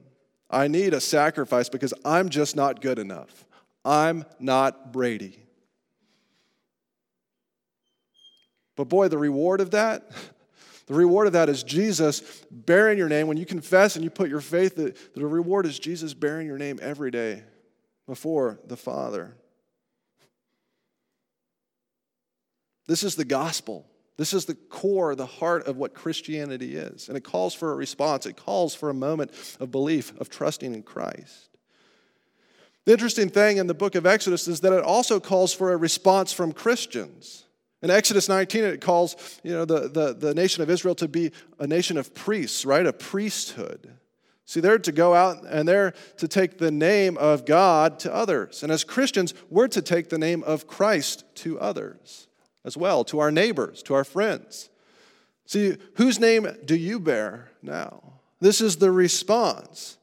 I 0.50 0.68
need 0.68 0.94
a 0.94 1.02
sacrifice 1.02 1.70
because 1.70 1.94
I'm 2.04 2.30
just 2.30 2.56
not 2.56 2.82
good 2.82 3.00
enough. 3.00 3.46
I'm 3.84 4.26
not 4.40 4.92
Brady. 4.92 5.40
But 8.76 8.90
boy, 8.90 9.08
the 9.08 9.18
reward 9.18 9.62
of 9.62 9.72
that, 9.72 10.10
the 10.88 10.94
reward 10.94 11.28
of 11.28 11.34
that 11.34 11.50
is 11.50 11.64
Jesus 11.64 12.22
bearing 12.52 12.98
your 12.98 13.10
name. 13.10 13.28
When 13.28 13.38
you 13.38 13.46
confess 13.46 13.96
and 13.96 14.04
you 14.04 14.12
put 14.12 14.30
your 14.30 14.42
faith, 14.42 14.76
the, 14.76 14.96
the 15.16 15.26
reward 15.26 15.66
is 15.66 15.80
Jesus 15.80 16.14
bearing 16.14 16.46
your 16.46 16.60
name 16.60 16.80
every 16.82 17.10
day 17.10 17.44
before 18.08 18.60
the 18.68 18.78
Father. 18.78 19.36
This 22.88 23.04
is 23.04 23.16
the 23.16 23.26
gospel. 23.26 23.88
This 24.18 24.34
is 24.34 24.46
the 24.46 24.56
core, 24.56 25.16
the 25.16 25.26
heart 25.26 25.68
of 25.68 25.76
what 25.78 25.94
Christianity 25.94 26.76
is. 26.76 27.08
And 27.08 27.18
it 27.18 27.24
calls 27.24 27.54
for 27.54 27.72
a 27.72 27.76
response, 27.76 28.26
it 28.26 28.38
calls 28.38 28.76
for 28.76 28.90
a 28.90 28.94
moment 28.94 29.32
of 29.60 29.72
belief, 29.72 30.18
of 30.20 30.30
trusting 30.30 30.74
in 30.74 30.84
Christ. 30.84 31.50
The 32.86 32.92
interesting 32.94 33.30
thing 33.30 33.58
in 33.58 33.66
the 33.66 33.74
book 33.74 33.96
of 33.96 34.06
Exodus 34.06 34.48
is 34.48 34.62
that 34.62 34.72
it 34.72 34.84
also 34.84 35.20
calls 35.20 35.52
for 35.52 35.74
a 35.74 35.78
response 35.78 36.32
from 36.32 36.52
Christians. 36.52 37.45
In 37.86 37.92
Exodus 37.92 38.28
19, 38.28 38.64
it 38.64 38.82
calls 38.82 39.16
you 39.44 39.52
know, 39.52 39.64
the, 39.64 39.88
the, 39.88 40.14
the 40.16 40.34
nation 40.34 40.64
of 40.64 40.72
Israel 40.72 40.96
to 40.96 41.08
be 41.08 41.32
a 41.60 41.68
nation 41.68 42.00
of 42.00 42.16
priests, 42.16 42.66
right? 42.66 42.84
A 42.84 42.92
priesthood. 42.92 43.94
See, 44.44 44.60
they're 44.60 44.80
to 44.80 44.92
go 44.92 45.14
out 45.14 45.46
and 45.48 45.68
they're 45.68 45.94
to 46.18 46.28
take 46.28 46.58
the 46.58 46.72
name 46.72 47.16
of 47.20 47.46
God 47.46 48.00
to 48.00 48.12
others. 48.12 48.64
And 48.64 48.72
as 48.72 48.84
Christians, 48.84 49.36
we're 49.52 49.68
to 49.68 49.84
take 49.84 50.10
the 50.10 50.18
name 50.18 50.42
of 50.46 50.66
Christ 50.66 51.26
to 51.36 51.60
others. 51.60 52.28
as 52.64 52.76
well, 52.76 53.04
to 53.04 53.20
our 53.20 53.32
neighbors, 53.32 53.84
to 53.84 53.94
our 53.94 54.04
friends. 54.04 54.72
See, 55.46 55.78
whose 55.98 56.20
name 56.20 56.48
do 56.66 56.76
you 56.76 57.00
bear 57.00 57.52
now? 57.62 58.02
This 58.40 58.62
is 58.62 58.78
the 58.78 58.90
response. 58.90 60.00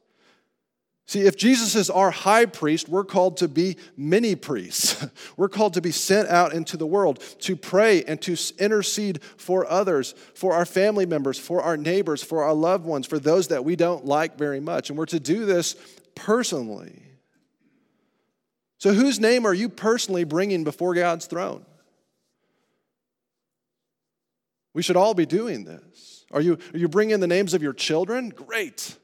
See, 1.13 1.27
if 1.27 1.37
Jesus 1.37 1.75
is 1.75 1.91
our 1.91 2.09
high 2.09 2.47
priest, 2.47 2.89
we're 2.89 3.03
called 3.03 3.37
to 3.37 3.47
be 3.47 3.77
mini 3.95 4.33
priests. 4.33 5.05
we're 5.37 5.47
called 5.47 5.75
to 5.75 5.81
be 5.81 5.91
sent 5.91 6.27
out 6.27 6.53
into 6.53 6.75
the 6.75 6.87
world 6.87 7.19
to 7.41 7.55
pray 7.55 8.03
and 8.05 8.19
to 8.23 8.35
intercede 8.57 9.21
for 9.37 9.69
others, 9.69 10.15
for 10.33 10.53
our 10.53 10.65
family 10.65 11.05
members, 11.05 11.37
for 11.37 11.61
our 11.61 11.77
neighbors, 11.77 12.23
for 12.23 12.41
our 12.41 12.55
loved 12.55 12.87
ones, 12.87 13.05
for 13.05 13.19
those 13.19 13.49
that 13.49 13.63
we 13.63 13.75
don't 13.75 14.05
like 14.05 14.39
very 14.39 14.59
much. 14.59 14.89
And 14.89 14.97
we're 14.97 15.05
to 15.05 15.19
do 15.19 15.45
this 15.45 15.75
personally. 16.15 17.03
So, 18.79 18.91
whose 18.91 19.19
name 19.19 19.45
are 19.45 19.53
you 19.53 19.69
personally 19.69 20.23
bringing 20.23 20.63
before 20.63 20.95
God's 20.95 21.27
throne? 21.27 21.63
We 24.73 24.81
should 24.81 24.97
all 24.97 25.13
be 25.13 25.27
doing 25.27 25.63
this. 25.63 26.25
Are 26.31 26.41
you, 26.41 26.57
are 26.73 26.79
you 26.79 26.87
bringing 26.87 27.19
the 27.19 27.27
names 27.27 27.53
of 27.53 27.61
your 27.61 27.73
children? 27.73 28.29
Great. 28.29 28.97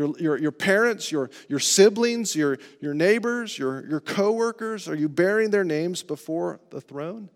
Your, 0.00 0.18
your, 0.18 0.38
your 0.38 0.52
parents, 0.52 1.12
your, 1.12 1.28
your 1.50 1.58
siblings, 1.58 2.34
your, 2.34 2.58
your 2.80 2.94
neighbors, 2.94 3.58
your, 3.58 3.86
your 3.86 4.00
coworkers, 4.00 4.88
are 4.88 4.94
you 4.94 5.10
bearing 5.10 5.50
their 5.50 5.62
names 5.62 6.02
before 6.02 6.58
the 6.70 6.80
throne? 6.80 7.28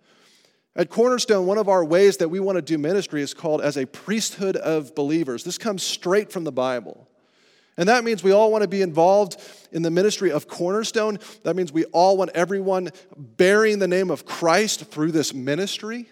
At 0.75 0.89
Cornerstone, 0.89 1.45
one 1.45 1.59
of 1.59 1.69
our 1.69 1.85
ways 1.85 2.17
that 2.17 2.31
we 2.31 2.41
want 2.41 2.57
to 2.57 2.63
do 2.63 2.79
ministry 2.79 3.21
is 3.21 3.35
called 3.35 3.61
as 3.61 3.77
a 3.77 3.85
priesthood 3.85 4.57
of 4.57 4.95
believers. 4.95 5.45
This 5.45 5.59
comes 5.59 5.83
straight 5.83 6.33
from 6.33 6.45
the 6.45 6.53
Bible. 6.53 7.07
And 7.77 7.87
that 7.91 8.03
means 8.03 8.25
we 8.25 8.33
all 8.33 8.51
want 8.51 8.63
to 8.63 8.69
be 8.69 8.81
involved 8.81 9.37
in 9.71 9.83
the 9.83 9.91
ministry 9.91 10.33
of 10.33 10.49
Cornerstone. 10.49 11.19
That 11.43 11.57
means 11.57 11.71
we 11.71 11.85
all 11.87 12.17
want 12.17 12.31
everyone 12.31 12.93
bearing 13.15 13.79
the 13.79 13.89
name 13.89 14.11
of 14.11 14.25
Christ 14.25 14.87
through 14.87 15.13
this 15.13 15.35
ministry 15.35 16.09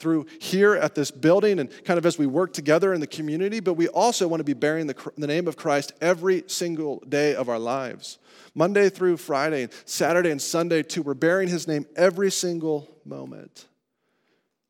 through 0.00 0.26
here 0.40 0.74
at 0.74 0.94
this 0.94 1.10
building 1.10 1.60
and 1.60 1.70
kind 1.84 1.98
of 1.98 2.06
as 2.06 2.18
we 2.18 2.26
work 2.26 2.52
together 2.52 2.92
in 2.92 3.00
the 3.00 3.06
community, 3.06 3.60
but 3.60 3.74
we 3.74 3.86
also 3.88 4.26
want 4.26 4.40
to 4.40 4.44
be 4.44 4.54
bearing 4.54 4.86
the, 4.86 5.12
the 5.16 5.26
name 5.26 5.46
of 5.46 5.56
Christ 5.56 5.92
every 6.00 6.42
single 6.46 7.00
day 7.08 7.34
of 7.34 7.48
our 7.48 7.58
lives. 7.58 8.18
Monday 8.54 8.88
through 8.88 9.18
Friday, 9.18 9.68
Saturday 9.84 10.30
and 10.30 10.42
Sunday 10.42 10.82
too, 10.82 11.02
we're 11.02 11.14
bearing 11.14 11.48
his 11.48 11.68
name 11.68 11.86
every 11.94 12.30
single 12.30 12.88
moment. 13.04 13.66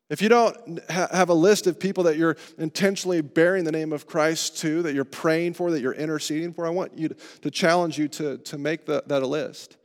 If 0.09 0.21
you 0.21 0.27
don't 0.27 0.81
ha- 0.91 1.07
have 1.11 1.29
a 1.29 1.33
list 1.33 1.67
of 1.67 1.79
people 1.79 2.03
that 2.03 2.17
you're 2.17 2.35
intentionally 2.57 3.21
bearing 3.21 3.63
the 3.63 3.71
name 3.71 3.93
of 3.93 4.05
Christ 4.05 4.57
to, 4.59 4.81
that 4.81 4.93
you're 4.93 5.05
praying 5.05 5.53
for, 5.53 5.71
that 5.71 5.79
you're 5.79 5.93
interceding 5.93 6.53
for, 6.53 6.67
I 6.67 6.69
want 6.69 6.97
you 6.97 7.07
to, 7.07 7.15
to 7.43 7.49
challenge 7.49 7.97
you 7.97 8.09
to, 8.09 8.37
to 8.39 8.57
make 8.57 8.85
the, 8.85 9.03
that 9.07 9.23
a 9.23 9.27
list. 9.27 9.77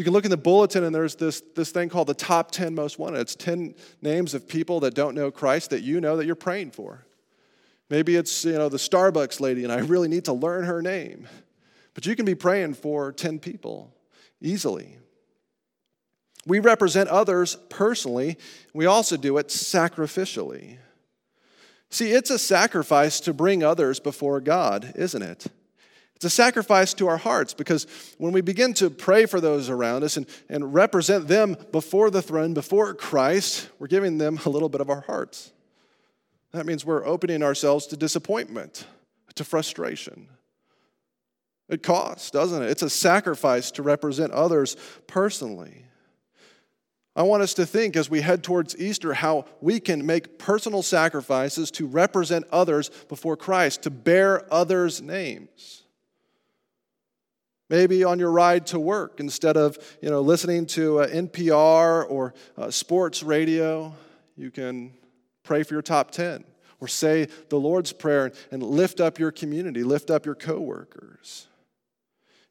You 0.00 0.04
can 0.04 0.14
look 0.14 0.24
in 0.24 0.30
the 0.30 0.38
bulletin 0.38 0.82
and 0.82 0.94
there's 0.94 1.14
this, 1.14 1.42
this 1.54 1.72
thing 1.72 1.90
called 1.90 2.06
the 2.06 2.14
top 2.14 2.52
10 2.52 2.74
most 2.74 2.98
wanted. 2.98 3.20
It's 3.20 3.34
10 3.34 3.74
names 4.00 4.32
of 4.32 4.48
people 4.48 4.80
that 4.80 4.94
don't 4.94 5.14
know 5.14 5.30
Christ 5.30 5.68
that 5.68 5.82
you 5.82 6.00
know 6.00 6.16
that 6.16 6.24
you're 6.24 6.34
praying 6.36 6.70
for. 6.70 7.04
Maybe 7.90 8.16
it's, 8.16 8.46
you 8.46 8.54
know, 8.54 8.70
the 8.70 8.78
Starbucks 8.78 9.40
lady 9.40 9.62
and 9.62 9.70
I 9.70 9.80
really 9.80 10.08
need 10.08 10.24
to 10.24 10.32
learn 10.32 10.64
her 10.64 10.80
name. 10.80 11.28
But 11.92 12.06
you 12.06 12.16
can 12.16 12.24
be 12.24 12.34
praying 12.34 12.76
for 12.76 13.12
10 13.12 13.40
people 13.40 13.94
easily. 14.40 14.96
We 16.46 16.60
represent 16.60 17.10
others 17.10 17.58
personally. 17.68 18.38
We 18.72 18.86
also 18.86 19.18
do 19.18 19.36
it 19.36 19.48
sacrificially. 19.48 20.78
See, 21.90 22.12
it's 22.12 22.30
a 22.30 22.38
sacrifice 22.38 23.20
to 23.20 23.34
bring 23.34 23.62
others 23.62 24.00
before 24.00 24.40
God, 24.40 24.94
isn't 24.96 25.20
it? 25.20 25.48
It's 26.20 26.26
a 26.26 26.28
sacrifice 26.28 26.92
to 26.94 27.08
our 27.08 27.16
hearts 27.16 27.54
because 27.54 27.86
when 28.18 28.34
we 28.34 28.42
begin 28.42 28.74
to 28.74 28.90
pray 28.90 29.24
for 29.24 29.40
those 29.40 29.70
around 29.70 30.04
us 30.04 30.18
and, 30.18 30.26
and 30.50 30.74
represent 30.74 31.28
them 31.28 31.56
before 31.72 32.10
the 32.10 32.20
throne, 32.20 32.52
before 32.52 32.92
Christ, 32.92 33.70
we're 33.78 33.86
giving 33.86 34.18
them 34.18 34.38
a 34.44 34.50
little 34.50 34.68
bit 34.68 34.82
of 34.82 34.90
our 34.90 35.00
hearts. 35.00 35.50
That 36.52 36.66
means 36.66 36.84
we're 36.84 37.06
opening 37.06 37.42
ourselves 37.42 37.86
to 37.86 37.96
disappointment, 37.96 38.86
to 39.36 39.44
frustration. 39.44 40.28
It 41.70 41.82
costs, 41.82 42.30
doesn't 42.30 42.64
it? 42.64 42.68
It's 42.68 42.82
a 42.82 42.90
sacrifice 42.90 43.70
to 43.70 43.82
represent 43.82 44.30
others 44.32 44.76
personally. 45.06 45.86
I 47.16 47.22
want 47.22 47.42
us 47.42 47.54
to 47.54 47.64
think 47.64 47.96
as 47.96 48.10
we 48.10 48.20
head 48.20 48.44
towards 48.44 48.78
Easter 48.78 49.14
how 49.14 49.46
we 49.62 49.80
can 49.80 50.04
make 50.04 50.38
personal 50.38 50.82
sacrifices 50.82 51.70
to 51.70 51.86
represent 51.86 52.44
others 52.52 52.90
before 53.08 53.38
Christ, 53.38 53.84
to 53.84 53.90
bear 53.90 54.44
others' 54.52 55.00
names. 55.00 55.79
Maybe 57.70 58.02
on 58.02 58.18
your 58.18 58.32
ride 58.32 58.66
to 58.66 58.80
work, 58.80 59.20
instead 59.20 59.56
of 59.56 59.78
you 60.02 60.10
know, 60.10 60.20
listening 60.20 60.66
to 60.66 61.00
uh, 61.00 61.06
NPR 61.06 62.04
or 62.10 62.34
uh, 62.58 62.68
sports 62.70 63.22
radio, 63.22 63.94
you 64.36 64.50
can 64.50 64.92
pray 65.44 65.62
for 65.62 65.74
your 65.74 65.82
top 65.82 66.10
10 66.10 66.44
or 66.80 66.88
say 66.88 67.28
the 67.48 67.60
Lord's 67.60 67.92
Prayer 67.92 68.32
and 68.50 68.60
lift 68.60 69.00
up 69.00 69.20
your 69.20 69.30
community, 69.30 69.84
lift 69.84 70.10
up 70.10 70.26
your 70.26 70.34
coworkers. 70.34 71.46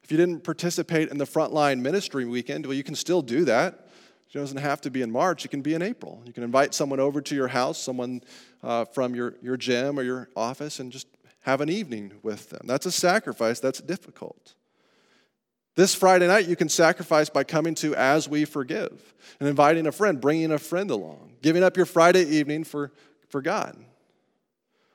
If 0.02 0.10
you 0.10 0.16
didn't 0.16 0.42
participate 0.42 1.10
in 1.10 1.18
the 1.18 1.26
frontline 1.26 1.80
ministry 1.80 2.24
weekend, 2.24 2.64
well, 2.64 2.74
you 2.74 2.82
can 2.82 2.94
still 2.94 3.20
do 3.20 3.44
that. 3.44 3.88
It 4.32 4.38
doesn't 4.38 4.56
have 4.56 4.80
to 4.82 4.90
be 4.90 5.02
in 5.02 5.10
March, 5.10 5.44
it 5.44 5.48
can 5.48 5.60
be 5.60 5.74
in 5.74 5.82
April. 5.82 6.22
You 6.24 6.32
can 6.32 6.44
invite 6.44 6.72
someone 6.72 6.98
over 6.98 7.20
to 7.20 7.34
your 7.34 7.48
house, 7.48 7.76
someone 7.76 8.22
uh, 8.62 8.86
from 8.86 9.14
your, 9.14 9.34
your 9.42 9.58
gym 9.58 9.98
or 9.98 10.02
your 10.02 10.30
office, 10.34 10.80
and 10.80 10.90
just 10.90 11.08
have 11.40 11.60
an 11.60 11.68
evening 11.68 12.12
with 12.22 12.48
them. 12.48 12.62
That's 12.64 12.86
a 12.86 12.92
sacrifice, 12.92 13.60
that's 13.60 13.82
difficult. 13.82 14.54
This 15.80 15.94
Friday 15.94 16.26
night, 16.26 16.46
you 16.46 16.56
can 16.56 16.68
sacrifice 16.68 17.30
by 17.30 17.42
coming 17.42 17.74
to 17.76 17.94
As 17.94 18.28
We 18.28 18.44
Forgive 18.44 19.14
and 19.38 19.48
inviting 19.48 19.86
a 19.86 19.92
friend, 19.92 20.20
bringing 20.20 20.52
a 20.52 20.58
friend 20.58 20.90
along, 20.90 21.36
giving 21.40 21.62
up 21.62 21.74
your 21.74 21.86
Friday 21.86 22.22
evening 22.22 22.64
for, 22.64 22.92
for 23.30 23.40
God. 23.40 23.82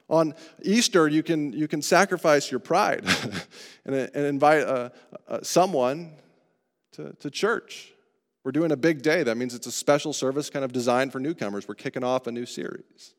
On 0.10 0.36
Easter, 0.62 1.08
you 1.08 1.24
can, 1.24 1.54
you 1.54 1.68
can 1.68 1.82
sacrifice 1.82 2.52
your 2.52 2.60
pride 2.60 3.04
and, 3.86 3.96
and 3.96 4.26
invite 4.28 4.62
uh, 4.62 4.90
uh, 5.28 5.40
someone 5.42 6.12
to, 6.92 7.14
to 7.14 7.32
church. 7.32 7.92
We're 8.44 8.52
doing 8.52 8.72
a 8.72 8.78
big 8.78 9.02
day. 9.02 9.24
That 9.24 9.38
means 9.38 9.56
it's 9.56 9.66
a 9.66 9.72
special 9.72 10.14
service 10.14 10.52
kind 10.52 10.64
of 10.64 10.72
designed 10.72 11.12
for 11.12 11.20
newcomers. 11.20 11.68
We're 11.68 11.74
kicking 11.74 12.04
off 12.04 12.28
a 12.28 12.32
new 12.32 12.46
series. 12.46 13.16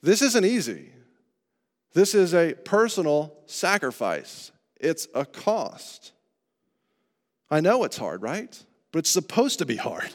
This 0.00 0.22
isn't 0.22 0.46
easy. 0.46 0.90
This 1.92 2.14
is 2.14 2.32
a 2.32 2.54
personal 2.54 3.36
sacrifice, 3.44 4.52
it's 4.80 5.06
a 5.14 5.26
cost. 5.26 6.12
I 7.50 7.60
know 7.60 7.84
it's 7.84 7.96
hard, 7.96 8.22
right? 8.22 8.62
But 8.92 9.00
it's 9.00 9.10
supposed 9.10 9.58
to 9.58 9.66
be 9.66 9.76
hard. 9.76 10.10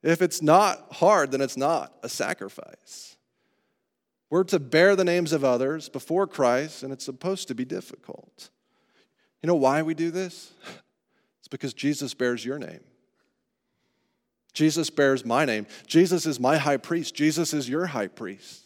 If 0.00 0.22
it's 0.22 0.40
not 0.40 0.92
hard, 0.92 1.32
then 1.32 1.40
it's 1.40 1.56
not 1.56 1.92
a 2.04 2.08
sacrifice. 2.08 3.16
We're 4.30 4.44
to 4.44 4.60
bear 4.60 4.94
the 4.94 5.04
names 5.04 5.32
of 5.32 5.42
others 5.42 5.88
before 5.88 6.28
Christ, 6.28 6.84
and 6.84 6.92
it's 6.92 7.04
supposed 7.04 7.48
to 7.48 7.54
be 7.56 7.64
difficult. 7.64 8.50
You 9.42 9.48
know 9.48 9.56
why 9.56 9.82
we 9.82 9.94
do 9.94 10.10
this? 10.10 10.52
It's 11.40 11.48
because 11.48 11.72
Jesus 11.72 12.14
bears 12.14 12.44
your 12.44 12.58
name. 12.58 12.80
Jesus 14.52 14.90
bears 14.90 15.24
my 15.24 15.44
name. 15.44 15.66
Jesus 15.86 16.26
is 16.26 16.38
my 16.38 16.58
high 16.58 16.76
priest. 16.76 17.14
Jesus 17.14 17.54
is 17.54 17.68
your 17.68 17.86
high 17.86 18.08
priest. 18.08 18.64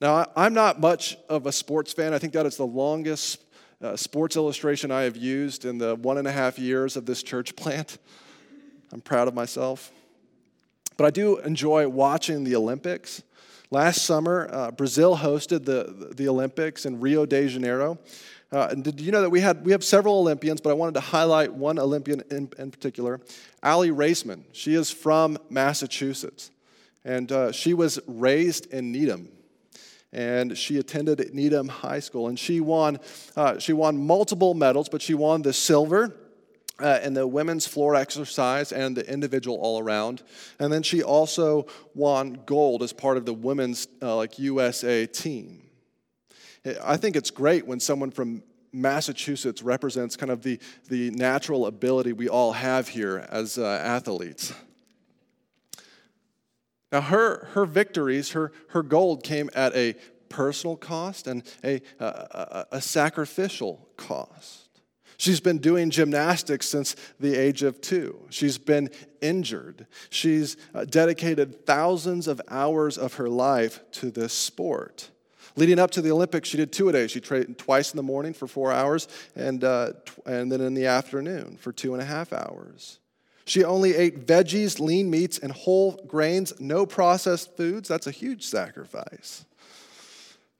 Now, 0.00 0.26
I'm 0.36 0.54
not 0.54 0.78
much 0.78 1.16
of 1.28 1.46
a 1.46 1.52
sports 1.52 1.92
fan. 1.92 2.12
I 2.12 2.18
think 2.18 2.34
that 2.34 2.46
is 2.46 2.56
the 2.56 2.66
longest 2.66 3.42
uh, 3.82 3.96
sports 3.96 4.36
illustration 4.36 4.90
I 4.90 5.02
have 5.02 5.16
used 5.16 5.64
in 5.64 5.78
the 5.78 5.96
one 5.96 6.18
and 6.18 6.26
a 6.26 6.32
half 6.32 6.58
years 6.58 6.96
of 6.96 7.06
this 7.06 7.22
church 7.22 7.56
plant. 7.56 7.98
I'm 8.92 9.00
proud 9.00 9.28
of 9.28 9.34
myself. 9.34 9.92
But 10.96 11.04
I 11.04 11.10
do 11.10 11.38
enjoy 11.38 11.88
watching 11.88 12.44
the 12.44 12.56
Olympics. 12.56 13.22
Last 13.70 14.04
summer, 14.04 14.48
uh, 14.50 14.70
Brazil 14.70 15.16
hosted 15.16 15.64
the, 15.64 16.14
the 16.14 16.28
Olympics 16.28 16.86
in 16.86 17.00
Rio 17.00 17.26
de 17.26 17.48
Janeiro. 17.48 17.98
Uh, 18.52 18.68
and 18.70 18.84
did 18.84 19.00
you 19.00 19.10
know 19.10 19.20
that 19.20 19.30
we, 19.30 19.40
had, 19.40 19.64
we 19.64 19.72
have 19.72 19.82
several 19.82 20.20
Olympians, 20.20 20.60
but 20.60 20.70
I 20.70 20.74
wanted 20.74 20.94
to 20.94 21.00
highlight 21.00 21.52
one 21.52 21.78
Olympian 21.78 22.22
in, 22.30 22.48
in 22.58 22.70
particular, 22.70 23.20
Aly 23.64 23.90
Raisman. 23.90 24.44
She 24.52 24.74
is 24.74 24.90
from 24.90 25.36
Massachusetts, 25.50 26.52
and 27.04 27.30
uh, 27.32 27.50
she 27.50 27.74
was 27.74 27.98
raised 28.06 28.72
in 28.72 28.92
Needham, 28.92 29.28
and 30.16 30.56
she 30.56 30.78
attended 30.78 31.34
Needham 31.34 31.68
High 31.68 32.00
School. 32.00 32.28
And 32.28 32.38
she 32.38 32.58
won, 32.58 32.98
uh, 33.36 33.58
she 33.58 33.74
won 33.74 33.98
multiple 33.98 34.54
medals, 34.54 34.88
but 34.88 35.02
she 35.02 35.12
won 35.12 35.42
the 35.42 35.52
silver. 35.52 36.16
Uh, 36.78 37.00
in 37.02 37.14
the 37.14 37.26
women's 37.26 37.66
floor 37.66 37.94
exercise 37.94 38.70
and 38.70 38.94
the 38.94 39.10
individual 39.10 39.56
all 39.56 39.78
around. 39.78 40.22
And 40.58 40.70
then 40.70 40.82
she 40.82 41.02
also 41.02 41.68
won 41.94 42.42
gold 42.44 42.82
as 42.82 42.92
part 42.92 43.16
of 43.16 43.24
the 43.24 43.32
women's 43.32 43.88
uh, 44.02 44.14
like 44.14 44.38
USA 44.38 45.06
team. 45.06 45.62
I 46.84 46.98
think 46.98 47.16
it's 47.16 47.30
great 47.30 47.66
when 47.66 47.80
someone 47.80 48.10
from 48.10 48.42
Massachusetts 48.74 49.62
represents 49.62 50.16
kind 50.16 50.30
of 50.30 50.42
the, 50.42 50.58
the 50.90 51.10
natural 51.12 51.64
ability 51.64 52.12
we 52.12 52.28
all 52.28 52.52
have 52.52 52.88
here 52.88 53.26
as 53.30 53.56
uh, 53.56 53.80
athletes. 53.82 54.52
Now, 56.92 57.00
her, 57.00 57.46
her 57.52 57.66
victories, 57.66 58.30
her, 58.32 58.52
her 58.68 58.82
gold 58.82 59.24
came 59.24 59.50
at 59.54 59.74
a 59.74 59.96
personal 60.28 60.76
cost 60.76 61.26
and 61.26 61.42
a, 61.64 61.80
a, 61.98 62.66
a, 62.72 62.80
sacrificial 62.80 63.88
cost. 63.96 64.80
She's 65.16 65.40
been 65.40 65.58
doing 65.58 65.90
gymnastics 65.90 66.66
since 66.66 66.94
the 67.18 67.34
age 67.34 67.62
of 67.62 67.80
two. 67.80 68.26
She's 68.30 68.58
been 68.58 68.90
injured. 69.20 69.86
She's 70.10 70.56
uh, 70.74 70.84
dedicated 70.84 71.64
thousands 71.64 72.28
of 72.28 72.40
hours 72.48 72.98
of 72.98 73.14
her 73.14 73.28
life 73.28 73.80
to 73.92 74.10
this 74.10 74.32
sport. 74.32 75.10
Leading 75.56 75.78
up 75.78 75.90
to 75.92 76.02
the 76.02 76.10
Olympics, 76.10 76.50
she 76.50 76.58
did 76.58 76.70
two 76.70 76.90
a 76.90 76.92
day. 76.92 77.06
She 77.06 77.20
trained 77.20 77.56
twice 77.56 77.92
in 77.92 77.96
the 77.96 78.02
morning 78.02 78.34
for 78.34 78.46
four 78.46 78.72
hours 78.72 79.08
and, 79.34 79.64
uh, 79.64 79.92
and 80.26 80.52
then 80.52 80.60
in 80.60 80.74
the 80.74 80.86
afternoon 80.86 81.56
for 81.56 81.72
two 81.72 81.94
and 81.94 82.02
a 82.02 82.06
half 82.06 82.32
hours. 82.32 82.98
She 83.46 83.62
only 83.62 83.94
ate 83.94 84.26
veggies, 84.26 84.80
lean 84.80 85.08
meats, 85.08 85.38
and 85.38 85.52
whole 85.52 86.04
grains, 86.06 86.52
no 86.58 86.84
processed 86.84 87.56
foods. 87.56 87.88
That's 87.88 88.08
a 88.08 88.10
huge 88.10 88.44
sacrifice. 88.44 89.44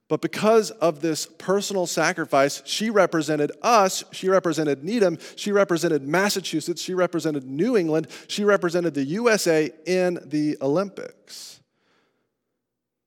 But 0.09 0.21
because 0.21 0.71
of 0.71 1.01
this 1.01 1.27
personal 1.27 1.89
sacrifice, 1.89 2.63
she 2.65 2.91
represented 2.91 3.51
us, 3.61 4.05
she 4.13 4.29
represented 4.29 4.85
Needham, 4.85 5.19
she 5.35 5.51
represented 5.51 6.07
Massachusetts, 6.07 6.81
she 6.81 6.95
represented 6.95 7.45
New 7.45 7.77
England, 7.77 8.07
she 8.29 8.45
represented 8.45 8.95
the 8.95 9.03
USA 9.03 9.69
in 9.85 10.21
the 10.25 10.57
Olympics. 10.63 11.61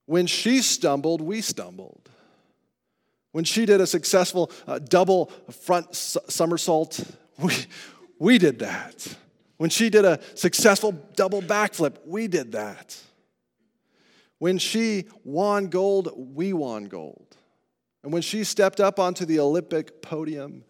When 0.08 0.28
she 0.28 0.62
stumbled, 0.62 1.22
we 1.22 1.40
stumbled. 1.40 2.10
When 3.32 3.46
she 3.46 3.66
did 3.66 3.80
a 3.80 3.88
successful 3.88 4.52
uh, 4.68 4.80
double 4.80 5.28
front 5.52 5.96
somersault, 5.96 7.00
we, 7.38 7.54
we 8.18 8.38
did 8.40 8.60
that. 8.60 9.16
When 9.60 9.70
she 9.70 9.90
did 9.90 10.06
a 10.06 10.22
successful 10.36 10.94
double 11.18 11.42
backflip, 11.42 11.98
we 12.06 12.30
did 12.30 12.54
that. 12.54 12.98
When 14.38 14.58
she 14.58 15.04
won 15.26 15.68
gold, 15.68 16.14
we 16.16 16.54
won 16.54 16.86
gold. 16.86 17.36
And 18.02 18.14
when 18.14 18.22
she 18.22 18.46
stepped 18.46 18.80
up 18.80 19.00
onto 19.00 19.26
the 19.26 19.42
Olympic 19.42 20.02
podium 20.02 20.64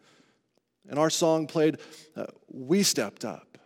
and 0.90 0.98
our 0.98 1.12
song 1.12 1.46
played, 1.46 1.78
uh, 2.16 2.26
we 2.52 2.82
stepped 2.82 3.24
up. 3.24 3.60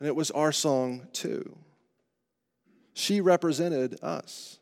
And 0.00 0.06
it 0.06 0.14
was 0.14 0.30
our 0.32 0.52
song 0.52 1.08
too. 1.14 1.56
She 2.92 3.22
represented 3.22 3.98
us. 4.02 4.58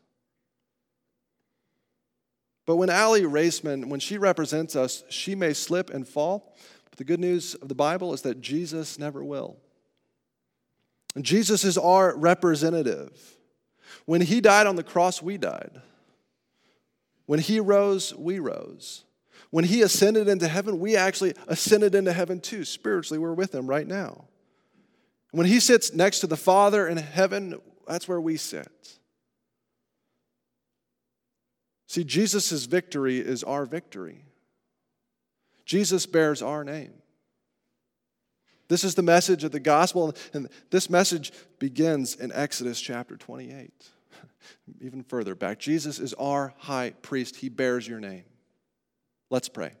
But 2.65 2.77
when 2.77 2.89
Aly 2.89 3.23
Raisman, 3.23 3.87
when 3.87 3.99
she 3.99 4.17
represents 4.17 4.73
us, 4.73 5.03
she 5.09 5.35
may 5.35 5.51
slip 5.51 5.89
and 5.89 6.07
fall. 6.07 6.55
But 6.89 6.97
the 6.97 7.03
good 7.03 7.19
news 7.19 7.55
of 7.55 7.67
the 7.67 7.75
Bible 7.75 8.13
is 8.13 8.21
that 8.21 8.39
Jesus 8.39 8.97
never 8.97 9.21
will. 9.21 9.57
Jesus 11.23 11.63
is 11.63 11.77
our 11.77 12.15
representative. 12.15 13.37
When 14.05 14.21
he 14.21 14.41
died 14.41 14.67
on 14.67 14.75
the 14.75 14.83
cross, 14.83 15.21
we 15.21 15.37
died. 15.37 15.81
When 17.25 17.39
he 17.39 17.59
rose, 17.59 18.15
we 18.15 18.39
rose. 18.39 19.03
When 19.49 19.65
he 19.65 19.81
ascended 19.81 20.27
into 20.27 20.47
heaven, 20.47 20.79
we 20.79 20.95
actually 20.95 21.33
ascended 21.47 21.95
into 21.95 22.13
heaven 22.13 22.39
too. 22.39 22.65
Spiritually, 22.65 23.19
we're 23.19 23.33
with 23.33 23.53
him 23.53 23.67
right 23.67 23.87
now. 23.87 24.25
When 25.31 25.45
he 25.45 25.59
sits 25.59 25.93
next 25.93 26.21
to 26.21 26.27
the 26.27 26.37
Father 26.37 26.87
in 26.87 26.97
heaven, 26.97 27.59
that's 27.87 28.07
where 28.07 28.21
we 28.21 28.37
sit. 28.37 28.97
See, 31.87 32.03
Jesus' 32.03 32.65
victory 32.65 33.19
is 33.19 33.43
our 33.43 33.65
victory. 33.65 34.25
Jesus 35.65 36.05
bears 36.05 36.41
our 36.41 36.63
name. 36.63 36.93
This 38.67 38.83
is 38.83 38.95
the 38.95 39.01
message 39.01 39.43
of 39.43 39.51
the 39.51 39.59
gospel, 39.59 40.13
and 40.33 40.49
this 40.71 40.89
message 40.89 41.31
begins 41.57 42.15
in 42.15 42.31
Exodus 42.33 42.81
chapter 42.81 43.15
28 43.15 43.71
even 44.81 45.03
further 45.03 45.35
back. 45.35 45.59
Jesus 45.59 45.99
is 45.99 46.13
our 46.15 46.53
high 46.57 46.91
priest, 47.01 47.37
he 47.37 47.49
bears 47.49 47.87
your 47.87 47.99
name. 47.99 48.25
Let's 49.29 49.49
pray. 49.49 49.73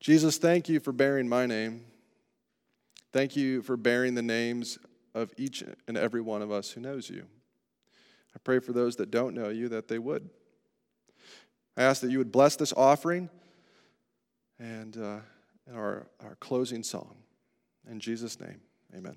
Jesus, 0.00 0.38
thank 0.38 0.68
you 0.68 0.80
for 0.80 0.92
bearing 0.92 1.28
my 1.28 1.46
name. 1.46 1.84
Thank 3.12 3.36
you 3.36 3.60
for 3.62 3.76
bearing 3.76 4.14
the 4.14 4.22
names 4.22 4.78
of 5.14 5.32
each 5.36 5.62
and 5.86 5.96
every 5.96 6.20
one 6.20 6.42
of 6.42 6.50
us 6.50 6.70
who 6.70 6.80
knows 6.80 7.10
you. 7.10 7.26
I 8.34 8.38
pray 8.42 8.60
for 8.60 8.72
those 8.72 8.96
that 8.96 9.10
don't 9.10 9.34
know 9.34 9.50
you 9.50 9.68
that 9.68 9.88
they 9.88 9.98
would. 9.98 10.30
I 11.80 11.84
ask 11.84 12.00
that 12.02 12.10
you 12.10 12.18
would 12.18 12.32
bless 12.32 12.56
this 12.56 12.72
offering 12.76 13.30
and. 14.58 14.96
Uh, 14.96 15.20
and 15.70 15.78
our, 15.78 16.06
our 16.20 16.36
closing 16.36 16.82
song. 16.82 17.16
In 17.88 18.00
Jesus' 18.00 18.40
name, 18.40 18.60
amen. 18.94 19.16